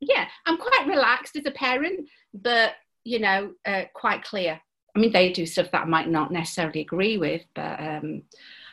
[0.00, 2.72] yeah i'm quite relaxed as a parent but
[3.04, 4.60] you know uh, quite clear
[4.94, 8.22] i mean they do stuff that i might not necessarily agree with but um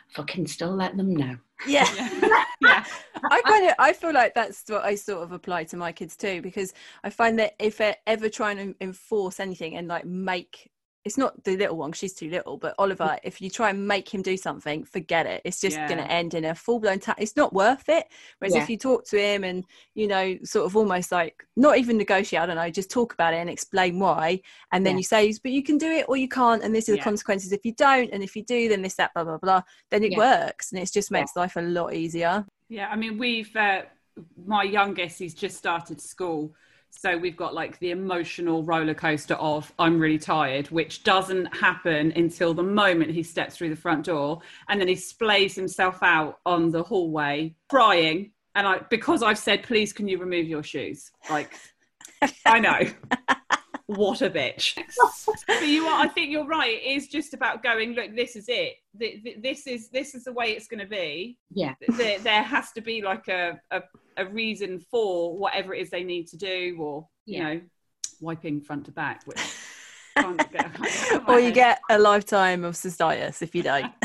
[0.09, 1.36] fucking still let them know
[1.68, 1.88] Yeah.
[2.61, 2.84] yeah.
[3.32, 6.16] I kind of I feel like that's what I sort of apply to my kids
[6.16, 10.70] too because I find that if they're ever trying to enforce anything and like make
[11.06, 14.14] it's not the little one she's too little but Oliver if you try and make
[14.14, 17.16] him do something forget it it's just going to end in a full blown ta-
[17.18, 18.06] it's not worth it
[18.39, 18.64] whereas Yeah.
[18.64, 22.41] if you talk to him and you know sort of almost like not even negotiate
[22.41, 24.41] I don't know just talk about it and explain why
[24.72, 24.97] and then Yeah.
[24.99, 27.01] you say but you can do it or you can't and this is Yeah.
[27.01, 29.62] the consequences if you don't and if you do then this that blah blah blah
[29.91, 30.20] then it Yeah.
[30.20, 31.20] works and it just Yeah.
[31.20, 33.82] makes life a lot easier Yeah, I mean, we've uh,
[34.45, 36.54] my youngest, he's just started school,
[36.95, 42.13] so we've got like the emotional roller coaster of I'm really tired, which doesn't happen
[42.15, 44.39] until the moment he steps through the front door,
[44.69, 49.63] and then he splays himself out on the hallway, crying, and I because I've said,
[49.63, 51.11] please, can you remove your shoes?
[51.29, 51.51] Like,
[52.45, 52.79] I know.
[53.87, 54.75] What a bitch!
[55.45, 56.05] but you are.
[56.05, 56.71] I think you're right.
[56.71, 57.93] It is just about going.
[57.93, 58.75] Look, this is it.
[58.97, 62.43] Th- th- This is this is the way it's going to be yeah there, there
[62.43, 63.81] has to be like a, a,
[64.18, 67.61] a reason for whatever it is they need to do or you know
[68.22, 69.39] wiping front to back which
[70.18, 71.53] can't get, can't get out of my or you head.
[71.53, 73.91] get a lifetime of cystitis if you don't.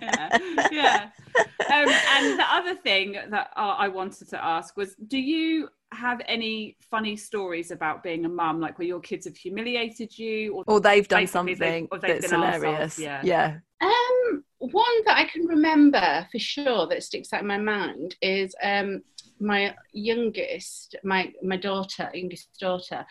[0.00, 0.38] yeah,
[0.70, 1.08] yeah.
[1.36, 6.76] Um, and the other thing that I wanted to ask was do you have any
[6.90, 10.80] funny stories about being a mum like where your kids have humiliated you or or
[10.80, 12.98] they've done Basically, they've- something or they've that's been arseholes, hilarious.
[12.98, 13.20] yeah.
[13.24, 13.56] yeah.
[13.80, 18.54] Um, one that I can remember for sure that sticks out in my mind is
[18.62, 19.02] um,
[19.40, 23.04] my youngest, my my daughter, youngest daughter.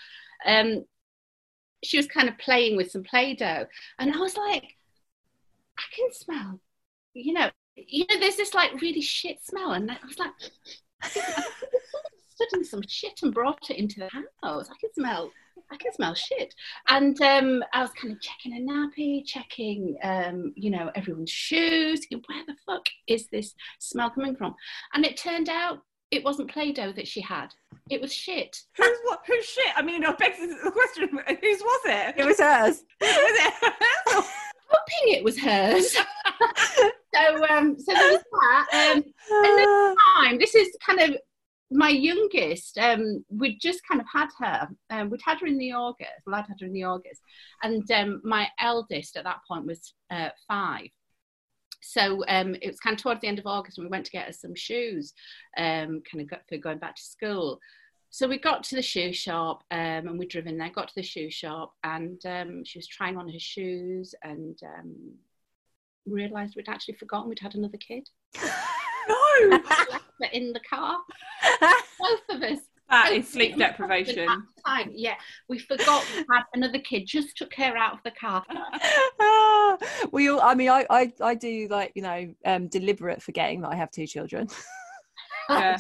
[0.46, 0.86] Um,
[1.84, 3.66] she was kind of playing with some play-doh,
[3.98, 4.76] and I was like,
[5.78, 6.60] I can smell,
[7.14, 10.32] you know, you know, there's this like really shit smell, and I was like,
[11.02, 11.44] I think I
[12.40, 14.10] stood in some shit and brought it into the
[14.44, 14.70] house.
[14.70, 15.32] I can smell.
[15.72, 16.56] I can smell shit.
[16.88, 22.06] And um, I was kind of checking a nappy, checking, um, you know, everyone's shoes.
[22.10, 24.56] Where the fuck is this smell coming from?
[24.94, 25.80] And it turned out
[26.12, 27.50] it wasn't Play-Doh that she had.
[27.90, 28.56] It was shit.
[28.78, 32.40] who's what who's shit i mean i beg the question whose was it It was
[32.40, 32.84] hers.
[33.00, 34.26] Whose was it
[34.72, 35.94] Hoping it was hers.
[37.16, 38.94] so, um, so there was that.
[38.96, 40.38] Um, Ah, time.
[40.38, 41.18] This is kind of
[41.72, 42.78] my youngest.
[42.78, 44.70] Um, we'd just kind of had her.
[44.90, 46.12] Um, we'd had her in the August.
[46.26, 47.22] Well, I'd had her in the August,
[47.64, 50.88] and um, my eldest at that point was uh, five.
[51.82, 54.12] So um, it was kind of towards the end of August, and we went to
[54.12, 55.14] get her some shoes,
[55.58, 57.60] um, kind of got, for going back to school.
[58.12, 60.72] So we got to the shoe shop, um, and we drove in there.
[60.72, 62.20] Got to the shoe shop, and
[62.66, 64.60] she was trying on her shoes, and
[66.06, 68.10] realised we'd actually forgotten we'd had another kid
[69.08, 70.98] no left her in the car.
[72.00, 72.60] Both of us.
[72.90, 74.28] that Both is sleep deprivation
[74.70, 75.16] time, yeah,
[75.48, 77.06] we forgot we had another kid.
[77.06, 78.44] Just took her out of the car.
[80.12, 80.42] We all.
[80.42, 83.92] I mean, I, I, I do like you know, um, deliberate forgetting that I have
[83.92, 84.48] two children.
[85.50, 85.80] Yeah.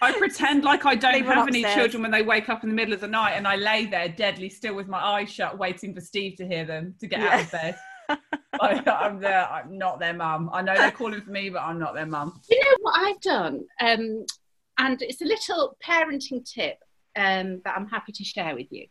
[0.00, 1.82] I pretend like I don't Leave one have any upstairs.
[1.82, 4.08] children when they wake up in the middle of the night, and I lay there
[4.08, 7.42] deadly still with my eyes shut, waiting for Steve to hear them to get out
[7.42, 7.76] of bed.
[8.60, 10.50] like, I'm their, I'm not their mum.
[10.52, 12.40] I know they're calling for me, but I'm not their mum.
[12.48, 14.24] You know what I've done, um,
[14.78, 16.78] and it's a little parenting tip
[17.16, 18.86] um, that I'm happy to share with you.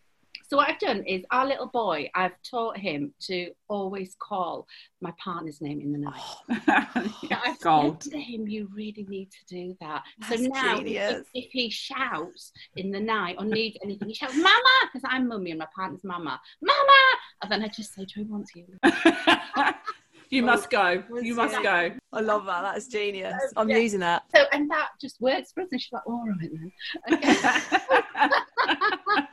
[0.54, 2.12] So what I've done is our little boy.
[2.14, 4.68] I've taught him to always call
[5.01, 6.22] my partner's name in the night.
[6.47, 8.04] Oh, so I've Gold.
[8.04, 10.04] said to him, you really need to do that.
[10.20, 14.36] That's so now, if, if he shouts in the night or needs anything, he shouts,
[14.36, 17.01] "Mama," because I'm mummy and my partner's mama, "Mama,"
[17.41, 18.68] and then I just say to him, "Wants you."
[20.30, 21.04] you must go.
[21.20, 21.93] You must go.
[22.14, 22.62] I love that.
[22.62, 23.34] That's genius.
[23.58, 23.78] Oh, I'm yeah.
[23.78, 24.26] using that.
[24.36, 25.70] So and that just works for us.
[25.72, 26.72] And she's like, "All right then."
[28.68, 29.28] Okay.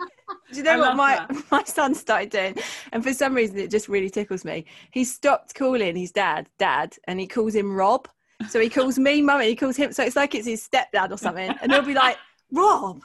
[0.52, 1.44] Do you know I what my that.
[1.50, 2.56] my son started doing?
[2.92, 4.66] And for some reason, it just really tickles me.
[4.90, 8.08] He stopped calling his dad dad, and he calls him Rob.
[8.48, 9.92] So he calls me mum, and he calls him.
[9.92, 11.54] So it's like it's his stepdad or something.
[11.60, 12.16] And he'll be like,
[12.52, 13.02] Rob.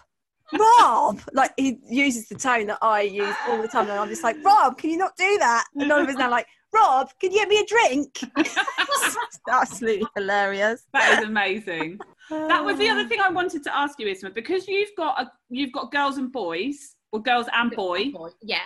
[0.54, 4.24] Rob, like he uses the tone that I use all the time, and I'm just
[4.24, 5.66] like, Rob, can you not do that?
[5.76, 8.20] And Oliver's now like, Rob, can you get me a drink?
[9.50, 10.84] Absolutely hilarious.
[10.94, 12.00] That is amazing.
[12.30, 13.08] that was the other ah.
[13.08, 16.32] thing I wanted to ask you, Isma, because you've got a, you've got girls and
[16.32, 18.12] boys, or girls and boy.
[18.42, 18.60] Yeah.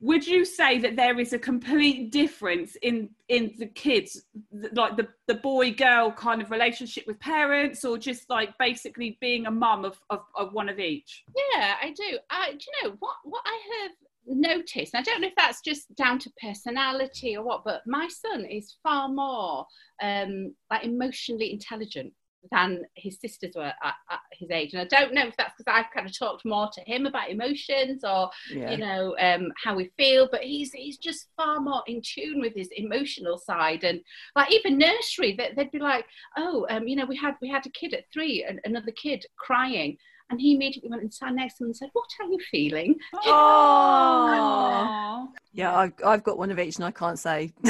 [0.00, 4.24] Would you say that there is a complete difference in in the kids,
[4.72, 9.46] like the the boy girl kind of relationship with parents, or just like basically being
[9.46, 11.24] a mum of, of of one of each?
[11.34, 12.18] Yeah, I do.
[12.28, 13.16] I, do you know what?
[13.24, 13.92] What I have
[14.26, 18.06] noticed, and I don't know if that's just down to personality or what, but my
[18.06, 19.64] son is far more
[20.02, 22.12] um, like emotionally intelligent
[22.50, 24.72] than his sisters were at, at his age.
[24.72, 27.30] And I don't know if that's because I've kind of talked more to him about
[27.30, 28.70] emotions or Yeah.
[28.72, 32.54] you know um, how we feel, but he's he's just far more in tune with
[32.54, 33.84] his emotional side.
[33.84, 34.00] And
[34.36, 37.66] like even nursery, they, they'd be like, oh, um, you know, we had we had
[37.66, 39.96] a kid at three, and another kid crying.
[40.30, 42.94] And he immediately went and sat next to him and said, "What are you feeling?"
[43.14, 47.52] Oh, yeah, I've, I've got one of each, and I can't say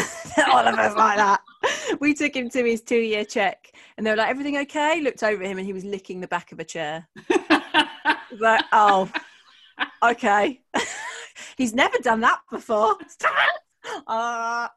[0.46, 1.40] Oliver's like that.
[2.00, 5.42] We took him to his two-year check, and they were like, "Everything okay?" Looked over
[5.42, 7.08] at him, and he was licking the back of a chair.
[8.38, 9.10] Like, oh,
[10.02, 10.60] okay.
[11.56, 12.96] He's never done that before.
[14.06, 14.68] Uh,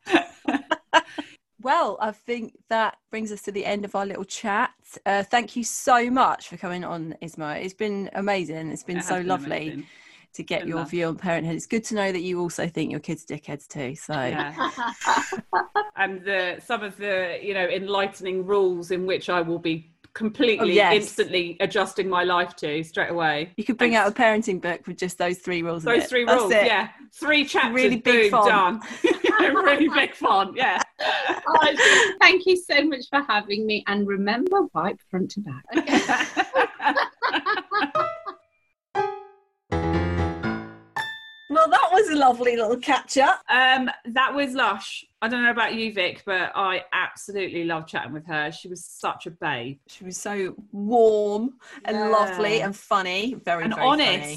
[1.61, 4.71] well, I think that brings us to the end of our little chat.
[5.05, 7.63] Uh, thank you so much for coming on, Isma.
[7.63, 8.71] It's been amazing.
[8.71, 9.85] It's been It so been lovely amazing.
[10.33, 10.89] To get Been your lush.
[10.89, 11.55] view on parenthood.
[11.55, 13.95] It's good to know that you also think your kids are dickheads too.
[13.95, 14.71] So Yeah.
[15.95, 20.59] and the some of the you know enlightening rules in which I will be completely
[20.69, 20.93] Oh, yes.
[20.95, 23.51] instantly adjusting my life to straight away.
[23.57, 25.81] you could bring out a parenting book with just those three rules.
[25.83, 26.09] Those it.
[26.09, 26.65] three That's rules, it.
[26.67, 28.47] yeah, three chapters, Really big boom, font.
[28.47, 28.81] done.
[29.63, 30.79] really big font, yeah.
[31.47, 33.83] Oh, thank you so much for having me.
[33.87, 35.65] And remember, wipe front to back.
[41.53, 43.41] Well, that was a lovely little catch up.
[43.49, 45.05] Um, that was lush.
[45.21, 48.51] I don't know about you, Vic, but I absolutely love chatting with her.
[48.51, 51.53] She was such a babe She was so warm
[51.85, 52.09] and Yeah.
[52.09, 54.09] lovely and funny, very and very honest.
[54.09, 54.33] funny.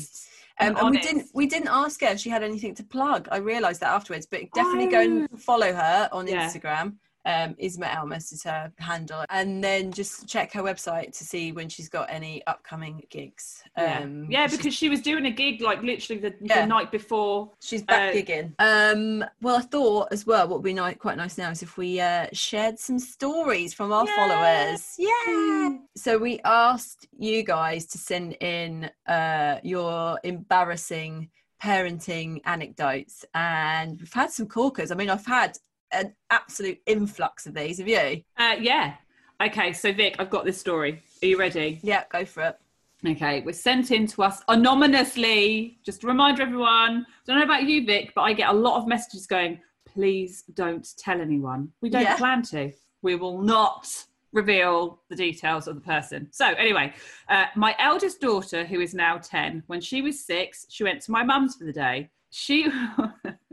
[0.59, 3.29] Um, And and we didn't we didn't ask her if she had anything to plug.
[3.31, 6.47] I realised that afterwards, but definitely go and follow her on Yeah.
[6.47, 6.97] Instagram.
[7.27, 11.69] Um, Isma Almas is her handle, and then just check her website to see when
[11.69, 13.63] she's got any upcoming gigs.
[13.77, 16.61] Yeah, Um, yeah because she was doing a gig like literally the, Yeah.
[16.61, 17.51] the night before.
[17.61, 18.53] She's back Uh, gigging.
[18.61, 21.77] Um, well, I thought as well, what would be ni- quite nice now is if
[21.77, 24.17] we uh, shared some stories from our Yeah.
[24.17, 24.95] followers.
[24.97, 25.79] Yeah.
[25.97, 31.31] So we asked you guys to send in uh, your embarrassing
[31.63, 34.91] parenting anecdotes, and we've had some corkers.
[34.91, 35.59] I mean, I've had
[35.93, 37.79] an absolute influx of these.
[37.79, 38.23] Have you?
[38.37, 38.95] Uh, yeah.
[39.43, 41.03] Okay, so Vic, I've got this story.
[41.23, 41.79] Are you ready?
[41.83, 42.59] Yeah, go for it.
[43.07, 45.79] Okay, was sent in to us anonymously.
[45.85, 47.07] Just a reminder, everyone.
[47.27, 50.87] Don't know about you, Vic, but I get a lot of messages going, please don't
[50.97, 51.71] tell anyone.
[51.83, 52.17] We don't Yeah.
[52.17, 52.73] plan to.
[53.03, 53.87] We will not
[54.33, 56.29] reveal the details of the person.
[56.33, 56.95] So, anyway,
[57.29, 61.11] uh, my eldest daughter, who is now 10, when she was six, she went to
[61.11, 62.11] my mum's for the day.
[62.31, 62.69] She.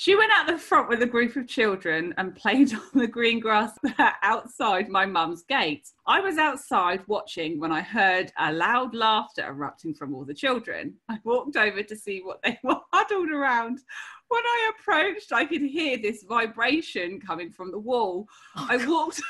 [0.00, 3.38] She went out the front with a group of children and played on the green
[3.38, 3.76] grass
[4.22, 5.90] outside my mum's gate.
[6.06, 10.94] I was outside watching when I heard a loud laughter erupting from all the children.
[11.10, 13.80] I walked over to see what they were huddled around.
[14.28, 18.26] When I approached, I could hear this vibration coming from the wall.
[18.56, 19.20] Oh, I walked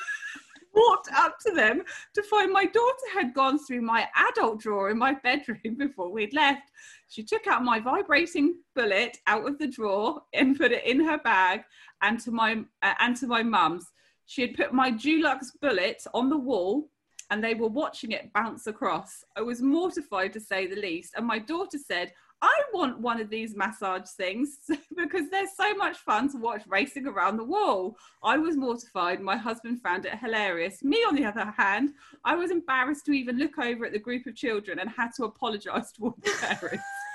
[0.74, 1.82] walked up to them
[2.14, 6.34] to find my daughter had gone through my adult drawer in my bedroom before we'd
[6.34, 6.70] left.
[7.08, 11.18] She took out my vibrating bullet out of the drawer and put it in her
[11.18, 11.62] bag
[12.02, 13.86] and to my uh, and to my mum's.
[14.26, 16.88] She had put my Dulux bullet on the wall
[17.30, 19.24] and they were watching it bounce across.
[19.36, 22.12] I was mortified to say the least, and my daughter said,
[22.43, 24.59] I want one of these massage things
[24.97, 27.97] because they're so much fun to watch racing around the wall.
[28.22, 29.20] I was mortified.
[29.20, 30.82] My husband found it hilarious.
[30.82, 31.91] Me, on the other hand,
[32.24, 35.24] I was embarrassed to even look over at the group of children and had to
[35.24, 36.84] apologise to all the parents.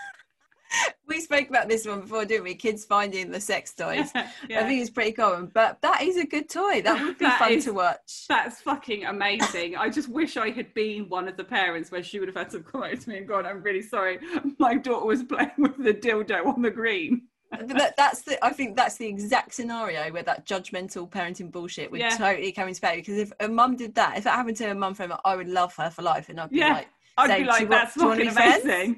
[1.08, 2.56] We spoke about this one before, didn't we?
[2.56, 4.12] Kids finding the sex toys.
[4.50, 4.62] Yeah.
[4.62, 6.82] I think it's pretty common, but that is a good toy.
[6.82, 8.26] That would be That fun is- to watch.
[8.28, 9.76] That's fucking amazing.
[9.78, 12.50] I just wish I had been one of the parents where she would have had
[12.52, 14.20] to come over to me and gone, I'm really sorry.
[14.58, 17.24] My daughter was playing with the dildo on the green.
[17.52, 18.44] That, that's the.
[18.44, 22.10] I think that's the exact scenario where that judgmental parenting bullshit would Yeah.
[22.18, 22.98] totally come into play.
[22.98, 25.48] Because if a mum did that, if that happened to a mum friend, I would
[25.48, 26.74] love her for life, and I'd be Yeah.
[26.74, 28.98] like, I'd be like, that's do you wanna fucking amazing.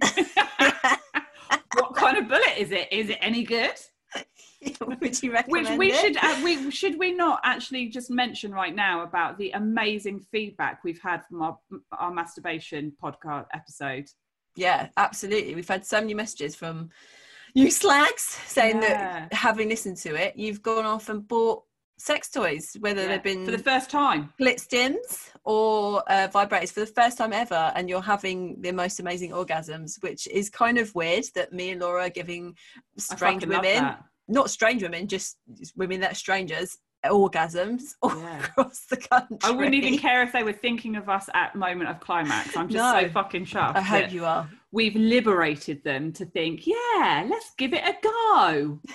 [1.76, 2.88] What kind of bullet is it?
[2.92, 3.74] Is it any good?
[5.02, 6.00] Would you Which we it?
[6.00, 10.84] should uh, we should we not actually just mention right now about the amazing feedback
[10.84, 11.58] we've had from our
[11.92, 14.08] our masturbation podcast episode.
[14.56, 15.54] Yeah, absolutely.
[15.54, 16.90] We've had so many messages from
[17.54, 19.28] you slags saying Yeah.
[19.30, 21.64] that having listened to it, you've gone off and bought
[21.98, 24.32] sex toys, whether Yeah, they've been for the first time.
[24.40, 29.00] Clit stims or uh, vibrators for the first time ever, and you're having the most
[29.00, 32.56] amazing orgasms, which is kind of weird that me and Laura are giving
[32.98, 33.96] strange women,
[34.28, 35.38] not strange women, just
[35.76, 38.40] women that are strangers, orgasms all Yeah.
[38.46, 39.38] across the country.
[39.44, 42.56] I wouldn't even care if they were thinking of us at moment of climax.
[42.58, 43.02] I'm just No.
[43.02, 43.76] so fucking chuffed.
[43.76, 44.50] I hope you are.
[44.72, 48.80] We've liberated them to think, yeah, let's give it a go.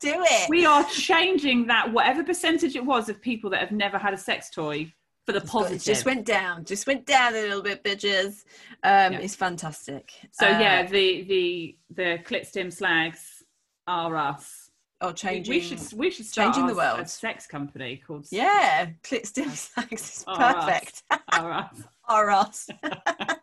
[0.00, 0.48] Do it.
[0.48, 4.18] We are changing that whatever percentage it was of people that have never had a
[4.18, 4.92] sex toy
[5.26, 5.82] for the positive.
[5.82, 8.44] Just went down, just went down a little bit, bitches.
[8.82, 9.18] Um, Yeah.
[9.20, 10.12] It's fantastic.
[10.32, 13.42] so Uh, yeah, the the the clit stim slags
[13.86, 14.70] are us.
[15.00, 15.54] oh, We- changing.
[15.54, 17.00] We should we should start changing the world.
[17.00, 21.02] A sex company called Yeah, clit stim slags is perfect.
[21.32, 21.82] Are Us.
[22.08, 22.68] Are us.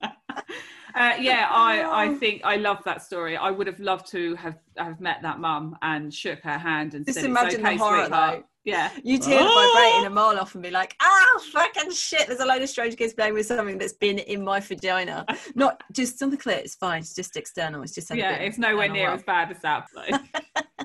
[0.95, 3.37] Uh, yeah, I, I think I love that story.
[3.37, 7.05] I would have loved to have, have met that mum and shook her hand and
[7.05, 8.39] Just said, imagine it's okay, the horror, sweetheart.
[8.39, 8.43] though.
[8.63, 8.89] Yeah.
[9.03, 9.73] You'd hear Oh!
[9.75, 12.97] vibrating a mile off and be like, ah, fucking shit, there's a load of strange
[12.97, 15.23] kids playing with something that's been in my vagina.
[15.53, 18.89] Not just on the clit, it's fine, it's just external, it's just Yeah, it's nowhere
[18.89, 19.87] near as bad as that.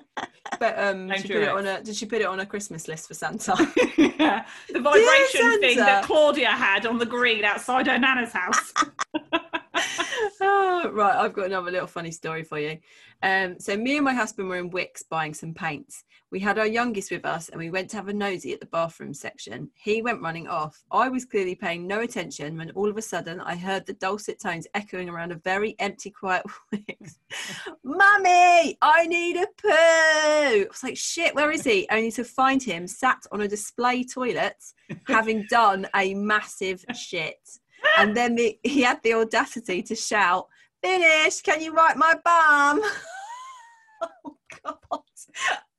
[0.58, 3.08] But um, she put it on a, did she put it on a Christmas list
[3.08, 3.54] for Santa?
[3.96, 4.44] yeah.
[4.70, 8.74] The vibration thing that Claudia had on the green outside her nana's house.
[10.40, 12.78] Oh, right, I've got another little funny story for you.
[13.22, 16.04] Um, so me and my husband were in Wickes buying some paints.
[16.30, 18.66] We had our youngest with us, and we went to have a nosy at the
[18.66, 19.68] bathroom section.
[19.74, 20.84] He went running off.
[20.90, 24.40] I was clearly paying no attention when all of a sudden I heard the dulcet
[24.40, 27.16] tones echoing around a very empty, quiet Wickes.
[27.82, 29.68] Mummy, I need a poo.
[29.70, 31.88] I was like, shit, where is he?
[31.90, 34.62] Only to find him sat on a display toilet,
[35.08, 37.59] having done a massive shit.
[37.98, 40.46] And then the, he had the audacity to shout,
[40.82, 42.80] Finish, can you wipe my bum?
[44.02, 45.00] oh, God.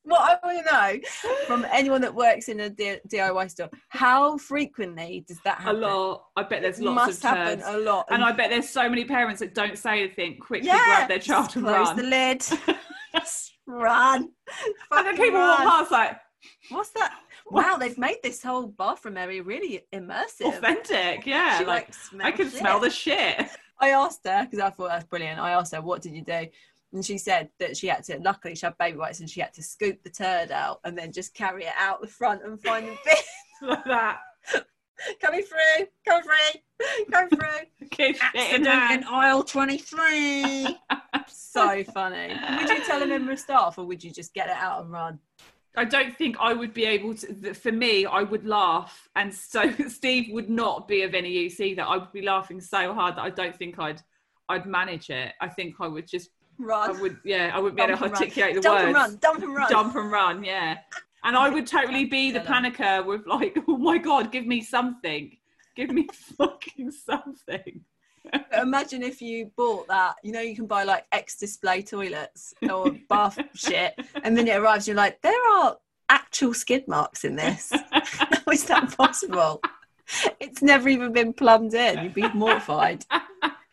[0.04, 4.36] What I want to know from anyone that works in a D- DIY store, how
[4.38, 5.76] frequently does that happen?
[5.84, 6.26] a lot.
[6.36, 7.64] I bet there's It lots must of happen turds.
[7.68, 8.08] a lot.
[8.10, 11.20] And I bet there's so many parents that don't say anything, quickly yeah, grab their
[11.20, 11.96] child just and close run.
[11.98, 12.44] the lid.
[13.14, 14.22] Just run.
[14.24, 14.30] and
[14.92, 16.18] then Fucking people walk past like,
[16.70, 17.14] What's that?
[17.52, 20.46] Wow, they've made this whole bathroom area really immersive.
[20.46, 21.26] authentic.
[21.26, 21.60] Yeah.
[21.60, 23.48] She, like, like, I can smell the shit.
[23.80, 25.40] I asked her because I thought that's brilliant.
[25.40, 26.46] I asked her, "What did you do?"
[26.94, 28.20] And she said that she had to.
[28.20, 31.12] Luckily, she had baby wipes, and she had to scoop the turd out and then
[31.12, 33.70] just carry it out the front and find the bin.
[33.70, 34.20] like that.
[35.22, 37.88] coming through, coming through, coming through.
[37.96, 40.78] Shit Accident in aisle twenty-three.
[41.28, 42.36] so funny.
[42.60, 44.92] Would you tell a member of staff, or would you just get it out and
[44.92, 45.20] run?
[45.78, 47.54] I don't think I would be able to.
[47.54, 51.84] For me, I would laugh, and so Steve would not be of any use either.
[51.84, 54.02] I would be laughing so hard that I don't think I'd
[54.50, 55.34] I'd manage it.
[55.40, 56.30] I think I would just
[56.70, 58.86] I would yeah I wouldn't be able to articulate the dump words.
[58.86, 59.16] and run.
[59.22, 59.72] Dump and run.
[59.72, 60.78] Dump and run, yeah.
[61.24, 65.38] And I would totally be the panicker with like, oh my god, give me something,
[65.76, 66.08] give me
[66.38, 67.82] fucking something.
[68.58, 70.16] Imagine if you bought that.
[70.24, 73.94] You know, you can buy like X display toilets or bath shit,
[74.24, 74.88] and then it arrives.
[74.88, 75.78] You're like, there are
[76.10, 77.72] actual skid marks in this.
[77.92, 79.62] How is that possible?
[80.40, 82.04] It's never even been plumbed in.
[82.04, 83.06] You'd be mortified.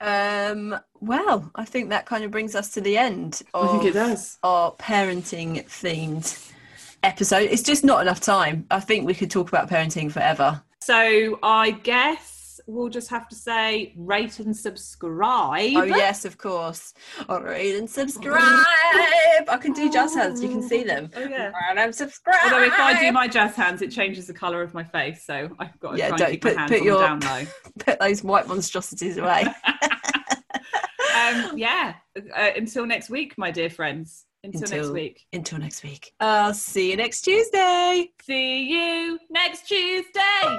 [0.01, 4.39] Um, well, I think that kind of brings us to the end of does.
[4.45, 6.53] our parenting themed
[7.03, 7.49] episode.
[7.51, 8.67] It's just not enough time.
[8.71, 10.63] I think we could talk about parenting forever.
[10.81, 12.38] So I guess
[12.69, 15.73] we'll just have to say rate and subscribe.
[15.75, 16.95] Oh yes, of course.
[17.29, 18.39] All right, and subscribe.
[18.41, 20.43] I can do jazz hands.
[20.43, 21.11] You can see them.
[21.17, 21.51] Oh, yeah.
[21.71, 22.37] And I'm subscribe.
[22.45, 25.49] Although if I do my jazz hands, it changes the colour of my face, so
[25.59, 27.43] I've got to Yeah, try and keep put- my hands put your- down low.
[27.79, 29.45] put those white monstrosities away.
[31.17, 31.95] um, yeah.
[32.17, 34.27] Uh, until next week, my dear friends.
[34.45, 35.27] Until, next week.
[35.33, 36.13] Until next week.
[36.21, 38.11] I'll see you next Tuesday.
[38.23, 40.59] See you next Tuesday.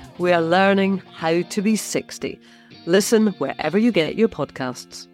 [0.21, 2.39] we are learning how to be 60.
[2.85, 5.07] Listen wherever you get your podcasts.